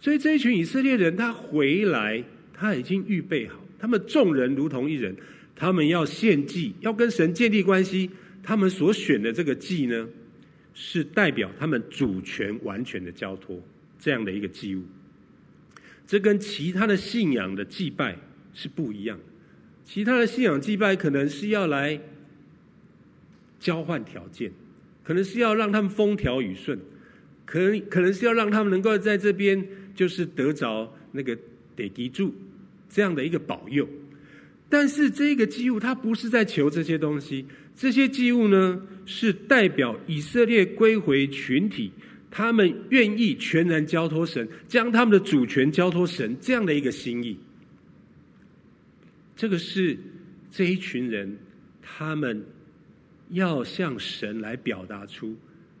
[0.00, 2.22] 所以这一群以色列人，他回来，
[2.52, 5.14] 他已经预备好，他们众人如同一人，
[5.54, 8.10] 他们要献祭，要跟神建立关系。
[8.42, 10.08] 他们所选的这个祭呢，
[10.74, 13.62] 是代表他们主权完全的交托
[14.00, 14.82] 这样的一个祭物。
[16.06, 18.16] 这跟其他的信仰的祭拜
[18.52, 19.18] 是不一样。
[19.84, 22.00] 其他的信仰祭拜可能是要来。
[23.60, 24.52] 交换条件，
[25.02, 26.78] 可能是要让他们风调雨顺，
[27.46, 31.34] 可能可能是要让他们能够在这边就是得着那个
[31.74, 32.34] 地基主
[32.90, 33.88] 这样的一个保佑。
[34.68, 41.90] 但是这个祭物它不是在求这些东西，这些祭物呢是代表以色列归回群体，
[42.34, 47.38] 他们愿意全然交托神，将他们的主权交托神这样的一个心意。
[49.36, 49.96] 这个是
[50.50, 51.38] 这一群人
[51.80, 52.44] 他们。
[53.30, 55.34] 要向神来表达出，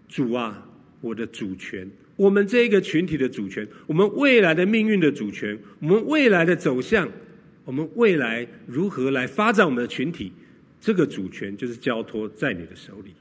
[0.08, 0.66] 主啊，
[1.02, 7.08] 我的主权，我们这一个群体的主权，我们未来的命运的主权，我们未来的走向，
[7.64, 10.32] 我们未来如何来发展我们的群体，
[10.80, 13.12] 这个主权就是交托在你的手里。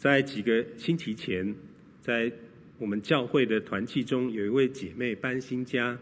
[0.00, 1.54] 在几个星期前，
[2.00, 2.32] 在
[2.78, 5.98] 我们教会的团契中，有一位姐妹搬新家，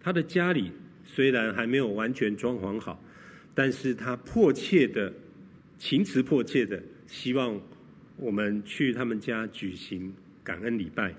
[0.00, 0.72] 她的家里
[1.04, 2.98] 虽然还没有完全装潢好。
[3.54, 5.12] 但是她迫切的、
[5.76, 7.60] 情词迫切的希望
[8.16, 10.10] 我们去他们家举行
[10.42, 11.14] 感恩礼拜。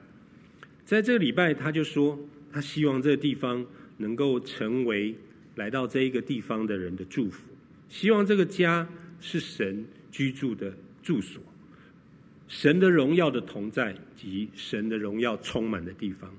[0.84, 2.20] 在这个礼拜，他就说
[2.52, 3.64] 他希望这个地方
[3.98, 5.16] 能够成为
[5.54, 7.48] 来到这一个地方的人的祝福，
[7.88, 11.40] 希望这个家是神居住的住所，
[12.50, 16.36] 神的荣耀的同在及神的荣耀充满的地方。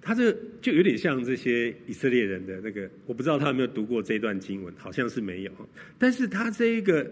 [0.00, 5.52] 他这就有点像这些以色列人的那个，我不知道他有没有读过这段经文，好像是没有。
[5.98, 7.10] 但是他这一个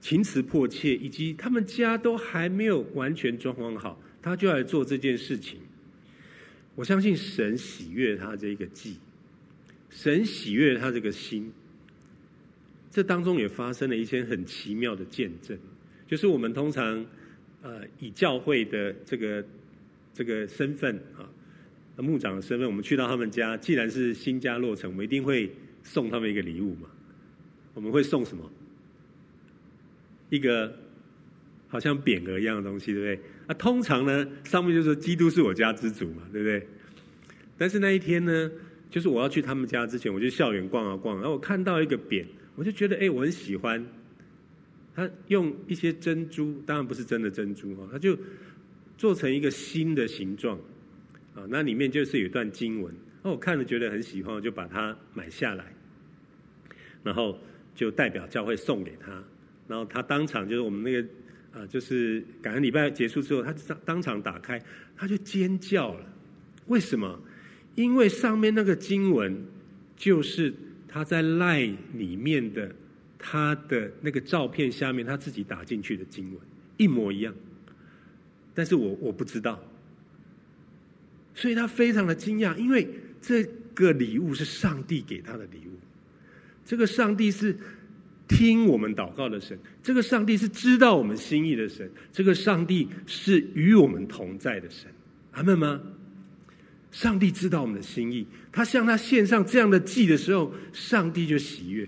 [0.00, 5.60] 情词迫切，以及他们家都还没有完全装潢好，他就来做这件事情。
[6.74, 8.98] 我相信神喜悦他这一个祭，
[9.88, 11.52] 神喜悦他这个心。
[12.90, 15.58] 这当中也发生了一些很奇妙的见证，
[16.06, 17.04] 就是我们通常
[17.62, 19.44] 呃以教会的这个
[20.12, 21.28] 这个身份啊。
[21.98, 25.50] 牧长的身份，我们去到他们家，既然是新家落成，我们一定会
[25.82, 26.90] 送他们一个礼物嘛。
[27.72, 28.52] 我们会送什么？
[30.28, 30.78] 一个
[31.68, 33.18] 好像匾额一样的东西，对不对？
[33.48, 36.66] 那通常呢，上面就说“基督是我家之主”嘛，对不对？
[37.56, 38.50] 但是那一天呢，
[38.90, 42.26] 就是我要去他们家之前，我就校园逛啊逛，然后我看到一个匾，
[42.56, 43.82] 我就觉得哎，我很喜欢。
[44.96, 48.18] 他用一些珍珠，当然不是真的珍珠哦，他就
[48.96, 50.58] 做成一个新的形状。
[51.34, 52.90] 啊，那里面就是有一段经文，
[53.22, 55.70] 那我看了觉得很喜欢，我就把它买下来，
[57.04, 57.38] 然后
[57.74, 59.22] 就代表教会送给他，
[59.68, 61.06] 然后他当场就是我们那个
[61.52, 63.52] 啊，就是感恩礼拜结束之后，他
[63.84, 64.58] 当场打开，
[64.96, 66.06] 他就尖叫了。
[66.68, 67.20] 为什么？
[67.74, 69.36] 因为上面那个经文
[69.94, 70.54] 就是
[70.88, 71.60] 他在赖
[71.92, 72.74] 里面的
[73.18, 76.40] 他的那个照片下面他自己打进去的经文
[76.76, 77.34] 一模一样，
[78.54, 79.62] 但是我我不知道，
[81.34, 82.88] 所以他非常的惊讶，因为
[83.20, 83.44] 这
[83.74, 85.78] 个礼物是上帝给他的礼物，
[86.64, 87.56] 这个上帝是
[88.28, 94.90] 听我们祷告的神，这个上帝是知道我们心意的神，这个上帝是与我们同在的神，
[95.32, 95.80] 阿们吗？
[96.90, 101.86] 上帝知道我们的心意，他向他献上这样的祭的时候，上帝就喜悦，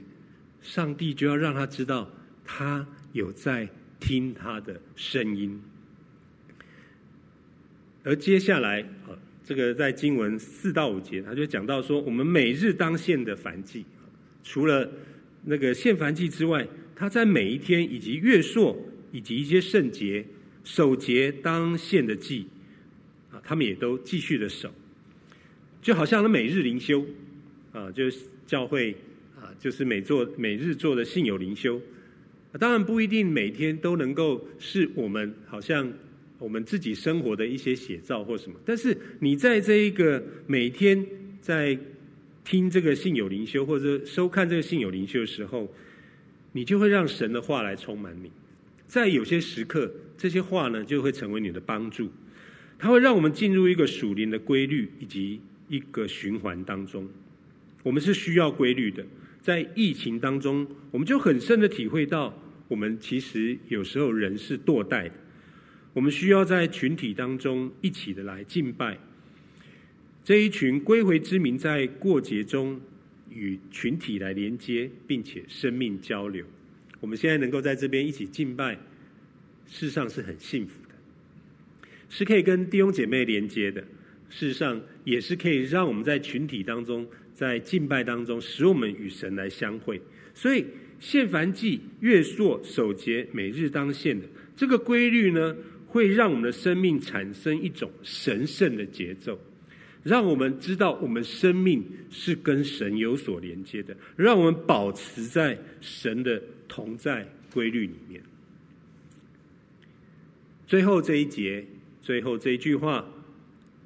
[0.61, 2.11] 上帝就要让他知道
[2.45, 3.69] 他有在
[4.01, 5.61] 听他的声音。
[8.05, 9.13] 而接下来啊，
[9.45, 13.85] 这个在经文四到五节，他就讲到说，我们每日当献的燔祭，
[14.43, 14.91] 除了
[15.45, 18.77] 那个献燔祭之外，他在每一天以及月朔
[19.13, 20.25] 以及一些圣节
[20.65, 22.47] 守节当献的祭
[23.31, 24.73] 啊，他们也都继续的守。
[25.81, 27.05] 就好像他每日灵修，
[27.73, 28.97] 啊，就是教会，
[29.59, 31.81] 就是每做每日做的信友灵修，
[32.59, 35.93] 当然不一定每天都能够是我们好像
[36.39, 41.05] 我们自己生活的一些写照或什么，但是你在这一个每天
[41.41, 41.79] 在
[42.45, 45.73] 听这个信友灵修或者收看这个信友灵修的时候，
[46.53, 48.31] 你就会让神的话来充满你，
[48.87, 52.11] 在有些时刻，这些话呢就会成为你的帮助，
[52.79, 55.41] 它会让我们进入一个属灵的规律以及。
[55.71, 57.07] 一个循环当中，
[57.83, 59.05] 我们是需要规律的。
[59.49, 62.39] 在疫情当中，我们就很深的体会到，
[62.69, 65.15] 我们其实有时候人是堕代的。
[65.95, 68.99] 我们需要在群体当中一起的来敬拜。
[70.23, 72.79] 这一群归回之民在过节中
[73.31, 76.45] 与群体来连接，并且生命交流。
[77.01, 78.75] 我们现在能够在这边一起敬拜，
[79.67, 80.95] 事实上是很幸福的，
[82.11, 83.81] 是可以跟弟兄姐妹连接的。
[84.29, 87.09] 事实上，也是可以让我们在群体当中，
[87.39, 90.03] 在敬拜当中，使我们与神来相会。
[90.35, 90.67] 所以，
[90.99, 94.27] 献凡祭、月朔、守节、每日当献的
[94.57, 95.55] 这个规律呢，
[95.87, 99.39] 会让我们的生命产生一种神圣的节奏，
[100.03, 107.25] 让我们知道我们生命是跟神有所连接的，让我们保持在神的同在
[107.55, 108.21] 规律里面。
[110.67, 111.65] 最后这一节，
[112.03, 113.07] 最后这一句话。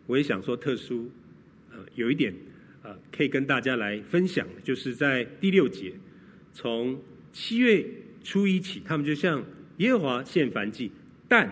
[0.06, 1.08] 我也想说特殊，
[1.70, 2.34] 呃，有一点，
[2.82, 5.92] 呃，可以跟大家来分享，就是在第六节，
[6.52, 7.00] 从
[7.32, 7.84] 七月
[8.24, 9.44] 初一起，他们就向
[9.78, 10.90] 耶和华献燔祭，
[11.28, 11.48] 但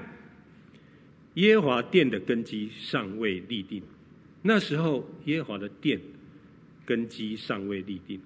[1.35, 3.83] 耶和华殿的根基尚未立定。
[4.43, 6.01] 那时候耶和华的殿
[6.85, 8.21] 根基尚未立定，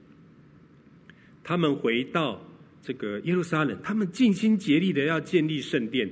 [1.43, 2.43] 他们回到
[2.81, 6.11] 这个耶路撒冷，他们尽心竭力的要建立圣殿，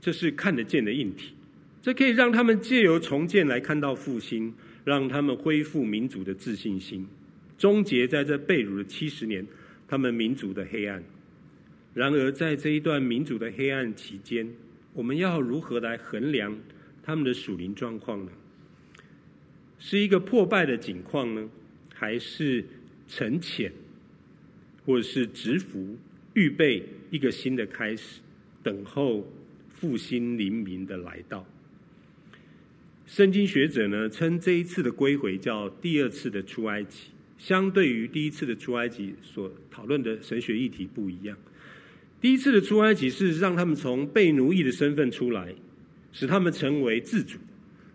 [0.00, 1.34] 这是看得见的硬体。
[1.80, 4.52] 这可以让他们借由重建来看到复兴，
[4.84, 7.06] 让他们恢复民族的自信心，
[7.56, 9.46] 终结在这被掳的七十年，
[9.88, 11.02] 他们民族的黑暗。
[11.94, 14.48] 然而，在这一段民族的黑暗期间，
[14.92, 16.56] 我们要如何来衡量
[17.02, 18.32] 他们的属灵状况呢？
[19.78, 21.48] 是一个破败的景况呢，
[21.94, 22.64] 还是
[23.06, 23.72] 沉潜，
[24.84, 25.96] 或者是直服，
[26.34, 28.20] 预备一个新的开始，
[28.62, 29.26] 等候
[29.68, 31.46] 复兴黎明的来到？
[33.06, 41.36] 圣经学者呢，称这一次的归回叫第二次的出埃及，相对于第一次的出埃及所讨论的神学议题不一样。
[42.20, 45.54] 第一次的出埃及是让他们从被奴役的身份出来，
[46.12, 47.36] 使他们成为自主，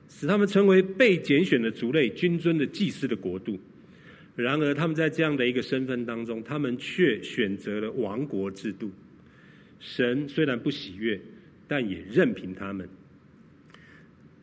[0.08, 3.60] 使他们成为被拣选的族类、君尊的祭司的国度。
[4.36, 8.92] 然而，他们在这样的一个身份当中，他们却选择了亡国制度。
[9.80, 11.20] 神虽然不喜悦，
[11.68, 12.88] 但也任凭他们。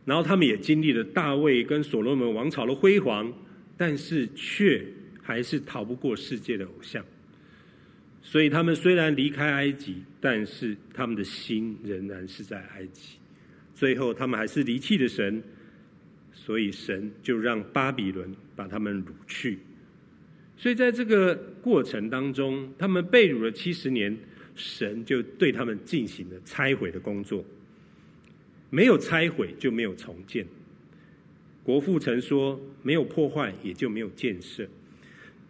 [0.06, 3.30] 然后他们也经历了大卫跟所罗门王朝的辉煌，
[3.76, 4.82] 但是却
[5.20, 7.04] 还是逃不过世界的偶像。
[8.22, 13.18] 所以他们虽然离开埃及，但是他们的心仍然是在埃及。
[13.74, 15.42] 最后他们还是离弃了神，
[16.32, 19.58] 所以神就让巴比伦把他们掳去。
[20.56, 24.16] 所以在这个过程当中，他们被掳了七十年，
[24.54, 27.44] 神就对他们进行了拆毁的工作。
[28.70, 30.46] 没有拆毁就没有重建。
[31.62, 34.66] 国父曾说：“没有破坏也就没有建设。”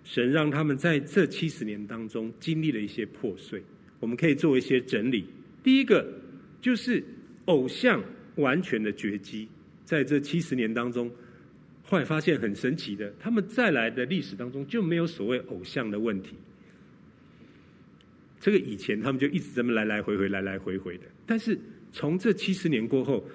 [0.02, 3.62] 神让他们在这七十年当中经历了一些破碎，
[4.00, 5.26] 我们可以做一些整理。
[5.62, 6.06] 第一个
[6.60, 7.04] 就是
[7.46, 8.02] 偶像
[8.36, 9.48] 完全的绝迹，
[9.84, 11.10] 在这七十年当中，
[11.82, 16.36] 后来发现很神奇的，他们再来的历史当中就没有所谓偶像的问题。
[18.40, 21.58] 这个以前他们就一直这么来来回回、来来回回的，但是。
[21.96, 23.26] 从这七十年过后，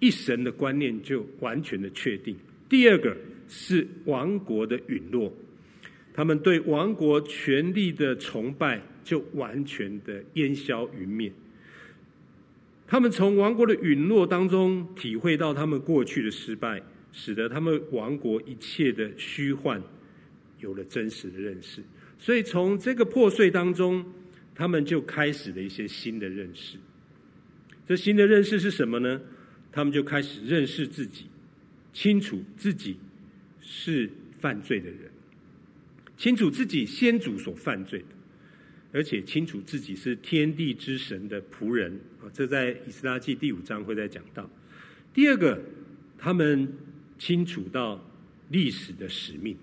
[0.00, 2.34] 一神的观念就完全的确定。
[2.66, 3.14] 第二个
[3.50, 5.30] 是王国的陨落，
[6.14, 11.30] 他们对王国权力的崇拜就完全的烟消云灭。
[12.86, 16.82] 他们从王国的陨落当中体会到他们过去的失败，
[17.12, 19.82] 使得他们王国一切的虚幻
[20.60, 21.82] 有了真实的认识。
[22.18, 24.02] 所以从这个破碎当中，
[24.54, 26.78] 他们就开始了一些新的认识。
[27.88, 29.18] 这新的认识是什么呢？
[29.72, 31.24] 他们就开始认识自己，
[31.94, 32.98] 清楚自己
[33.62, 35.10] 是犯罪的人，
[36.18, 38.06] 清楚自己先祖所犯罪的，
[38.92, 42.28] 而且清楚自己是天地之神的仆人啊！
[42.34, 44.48] 这在以斯拉记第五章会再讲到。
[45.14, 45.58] 第二个，
[46.18, 46.70] 他们
[47.18, 48.06] 清楚到
[48.50, 49.56] 历史的使命。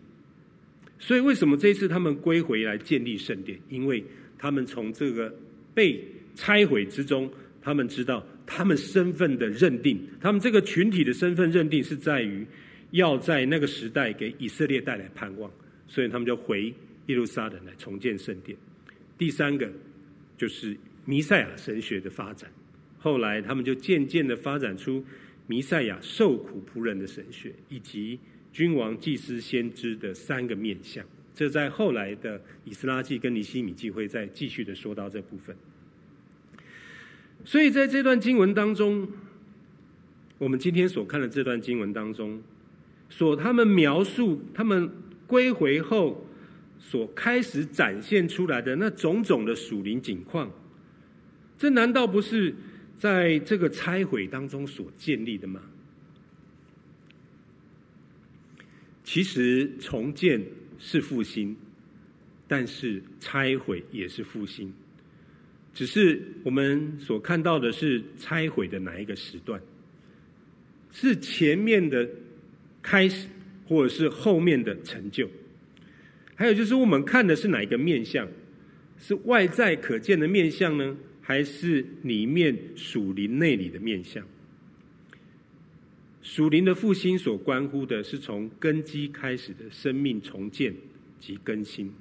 [0.98, 3.60] 所以，为什么这一次他们归回来建立圣殿？
[3.70, 4.04] 因为
[4.38, 5.32] 他们从这个
[5.76, 6.04] 被
[6.36, 7.32] 拆毁之中，
[7.66, 8.26] 他们知道。
[8.48, 12.46] 他们身份的认定，他们这个群体的身份认定是在于
[12.92, 15.52] 要在那个时代给以色列带来盼望，
[15.88, 16.72] 所以他们就回
[17.08, 18.56] 耶路撒冷来重建圣殿。
[19.18, 19.68] 第三个
[20.38, 22.48] 就是弥赛亚神学的发展，
[23.00, 25.04] 后来他们就渐渐的发展出
[25.48, 28.20] 弥赛亚受苦仆人的神学，以及
[28.54, 31.04] 君王、祭司、先知的三个面相。
[31.34, 35.58] 这在后来的以斯拉记跟尼希米记会再继续的说到这部分。
[37.46, 39.08] 所以在这段经文当中，
[40.40, 42.42] 我们今天所看的这段经文当中，
[43.08, 44.92] 所他们描述他们
[45.28, 46.28] 归回后
[46.80, 50.52] 所开始展现出来的那种种的属灵景况，
[51.58, 52.54] 这难道不是
[52.98, 55.62] 在这个拆毁当中所建立的吗？
[59.04, 60.44] 其实重建
[60.80, 61.56] 是复兴，
[62.48, 64.74] 但是拆毁也是复兴。
[65.76, 69.62] 只是我们所看到的是拆毁的哪一个时段？
[70.90, 72.10] 是前面的
[72.82, 73.28] 开始，
[73.68, 75.30] 或者是后面的成就？
[76.34, 78.26] 还有就是我们看的是哪一个面相？
[78.98, 80.96] 是外在可见的面相呢？
[81.22, 84.26] 还是里面属灵内里的面相？
[86.22, 90.74] 属灵的复兴所关乎的是从根基开始的生命重建
[91.20, 91.92] 及更新，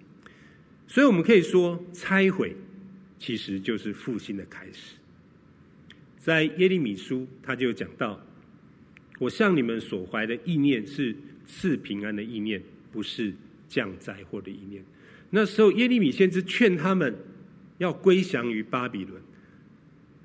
[0.86, 2.54] 所以我们可以说拆毁。
[3.18, 4.96] 其实就是复兴的开始，
[6.18, 8.20] 在耶利米书，他就讲到
[9.18, 12.62] ：“我向你们所怀的意念是赐平安的意念，
[12.92, 13.32] 不是
[13.68, 14.84] 降灾祸的意念。”
[15.30, 17.16] 那时候，耶利米先知劝他们
[17.78, 19.22] 要归降于巴比伦，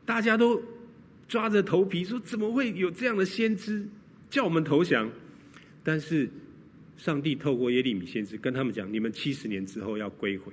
[0.06, 0.62] 大家都
[1.28, 3.88] 抓着头皮说：“怎么会有这样的先知
[4.30, 5.10] 叫我们投降？”
[5.84, 6.30] 但是，
[6.98, 10.52] 上帝透过耶利米先知跟他们讲：“你们七十年之后要归回。”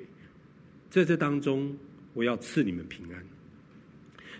[0.88, 1.76] 在这当中。
[2.16, 3.22] 我要赐你们平安，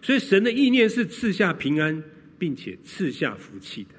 [0.01, 2.03] 所以神的意念是赐下平安，
[2.39, 3.91] 并且赐下福气的。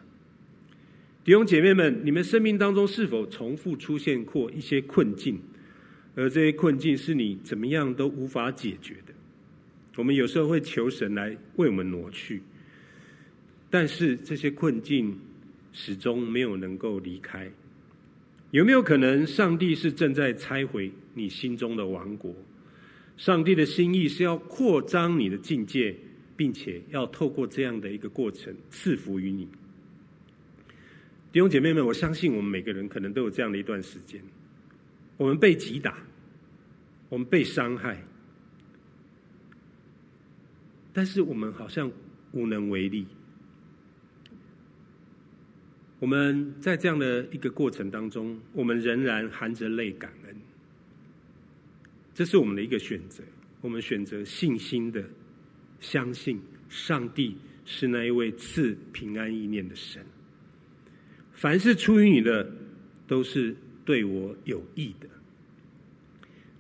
[1.24, 5.40] 弟兄姐妹们，你们生命当中是否重复出现过一些困境？
[6.16, 9.14] 而这些困境是你怎么样都无法解决的？
[9.98, 12.42] 我们有时候会求神来为我们挪去，
[13.70, 15.16] 但是这些困境
[15.72, 17.48] 始终没有能够离开。
[18.50, 22.36] 有没有可能，上帝是正在拆毁你心中的王国？
[23.18, 25.96] 上帝的心意是要扩张你的境界，
[26.36, 29.48] 并且要透过这样的一个过程赐福于你。
[31.32, 34.22] 弟兄姐妹们，我相信我们每个人可能都有这样的一段时间，
[35.18, 35.98] 我们被击打，
[37.10, 38.02] 我们被伤害，
[40.94, 41.92] 但是我们好像
[42.32, 43.06] 无能为力。
[46.00, 50.14] 我们在这样的一个过程当中，我们仍然含着泪感。
[52.18, 53.24] 这是我们的一个选择，
[53.62, 55.08] 我们选择信心的
[55.80, 60.04] 相信上帝是那一位赐平安意念的神。
[61.32, 62.52] 凡是出于你的，
[63.06, 63.56] 都是
[63.86, 65.08] 对我有益的。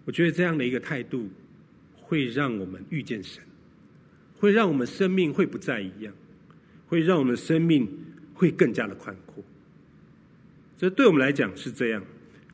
[0.05, 1.28] 我觉得这样的一个态度，
[1.95, 3.41] 会让我们遇见神，
[4.36, 6.14] 会让我们生命会不再一样，
[6.86, 7.89] 会让我们生命
[8.36, 9.43] 会更加的宽阔。
[10.78, 12.05] 这对我们来讲是这样，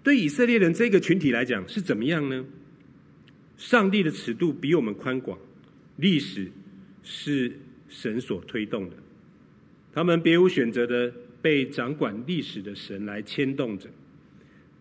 [0.02, 2.46] 对以色列人这个群体来讲是怎么样呢？
[3.58, 5.38] 上帝的尺度比我们宽广，
[5.98, 6.52] 历史
[7.04, 7.52] 是
[7.88, 8.96] 神所推动的，
[9.94, 13.90] 他们别无选择的被掌管历史的神来牵动着，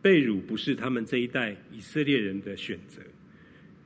[0.00, 3.00] 被掳不是他们这一代以色列人的选择，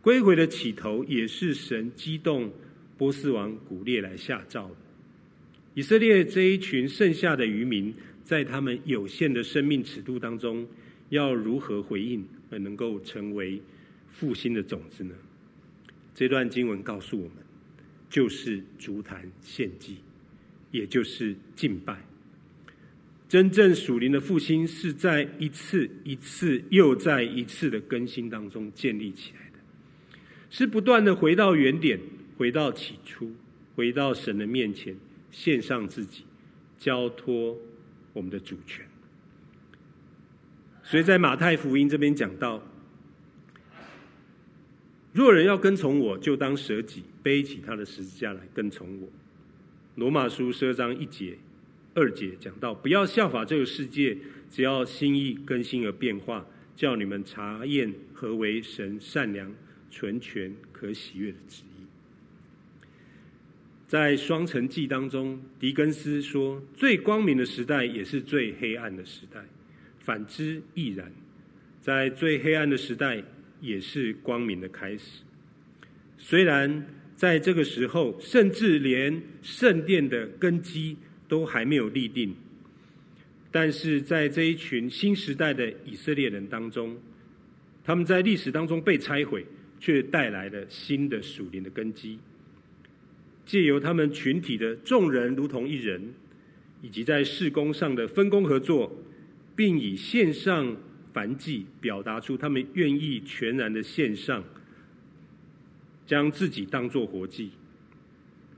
[0.01, 2.51] 归回的起头也是神激动
[2.97, 4.76] 波斯王古列来下诏的。
[5.74, 7.93] 以色列这一群剩下的渔民，
[8.24, 10.66] 在他们有限的生命尺度当中，
[11.11, 13.61] 要如何回应而能够成为
[14.19, 15.14] 复兴的种子呢？
[16.14, 17.37] 这段经文告诉我们，
[18.09, 19.99] 就是足坛献祭，
[20.71, 22.03] 也就是敬拜。
[23.29, 29.59] 真正属灵的复兴是在一次一次又再一次的更新当中建立起来的，
[30.49, 32.01] 是不断的回到原点，
[32.39, 33.31] 回到起初，
[33.75, 34.97] 回到神的面前，
[35.31, 36.25] 献上自己，
[36.79, 37.59] 交托
[38.14, 38.87] 我们的主权。
[40.83, 42.62] 所以在马太福音这边讲到，
[45.17, 49.09] 若人要跟从我，就当舍己，背起他的十字架来跟从我。
[49.95, 51.39] 罗马书十章一节。
[51.95, 54.19] 二节讲到，不要效法这个世界，
[54.51, 59.51] 只要心意更新而变化，叫你们查验何为神善良、
[59.91, 61.87] 纯全、可喜悦的旨意。
[63.89, 69.43] 在双城记当中，狄更斯说：“最光明的时代也是最黑暗的时代，
[69.99, 71.11] 反之亦然。
[71.81, 73.25] 在最黑暗的时代，
[73.61, 75.22] 也是光明的开始。
[76.18, 80.96] 虽然在这个时候，甚至连圣殿的根基。”
[81.28, 82.32] 都还没有立定，
[83.50, 86.96] 但是在这一群新时代的以色列人当中，
[87.82, 89.44] 他们在历史当中被拆毁，
[89.80, 92.20] 却带来了新的属灵的根基。
[93.44, 96.14] 借由他们群体的众人如同一人，
[96.80, 98.96] 以及在事工上的分工合作，
[99.57, 100.76] 并以线上
[101.17, 104.45] 凡祭表达出他们愿意全然的献上，
[106.07, 107.53] 将自己当作活祭。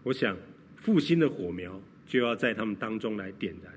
[0.02, 0.36] 我想
[0.74, 1.80] 复兴的火苗。
[2.08, 3.70] 就要在他们当中来点燃。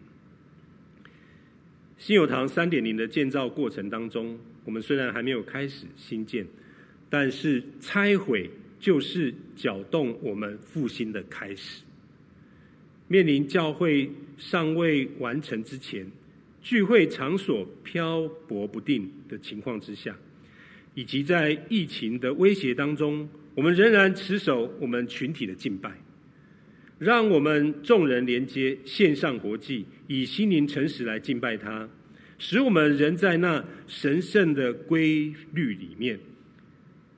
[1.98, 6.48] 新友堂三点零的建造过程当中，我们虽然还没有开始兴建，
[7.10, 11.84] 但是拆毁就是搅动我们复兴的开始。
[13.10, 16.10] 面临教会尚未完成之前，
[16.62, 20.16] 聚会场所漂泊不定的情况之下，
[20.94, 25.92] 以及在疫情的威胁当中，我们仍然持守我们群体的敬拜。
[27.00, 31.90] 让我们众人连接线上国际，以心灵诚实来敬拜他，
[32.38, 36.20] 使我们仍在那神圣的规律里面。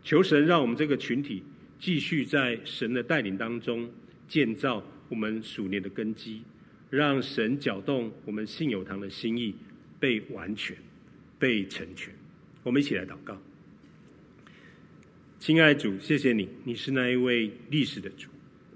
[0.02, 1.44] 求神让我们这个群体
[1.80, 3.90] 继续在神的带领当中
[4.26, 6.42] 建造我们属年的根基，
[6.96, 9.56] 让神搅动我们信友堂的心意
[10.00, 10.78] 被完全、
[11.40, 12.14] 被成全。
[12.62, 13.36] 我们一起来祷告，
[15.40, 18.30] 亲爱主，谢谢你，你是那一位历史的主。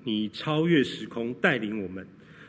[0.03, 2.07] 你超越时空，带领我们，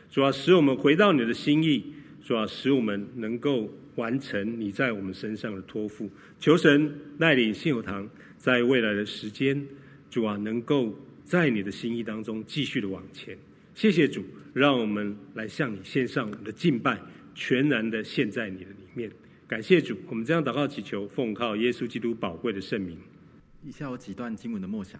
[0.09, 1.93] 主要使我们回到你的心意，
[2.25, 6.09] 主要使我们能够完成你在我们身上的托付。
[6.39, 8.09] 求神带领信友堂，
[8.39, 9.63] 在未来的时间，
[10.09, 13.37] 主啊，能够在你的心意当中继续的往前。
[13.75, 14.25] 谢谢主，
[14.59, 16.99] 让我们来向你献上我们的敬拜，
[17.33, 19.09] 全然的献在你的里面。
[19.47, 22.97] 感谢主，我们这样祷告祈求，奉靠耶稣基督宝贵的圣名。
[23.63, 24.99] 以下有几段经文的默想。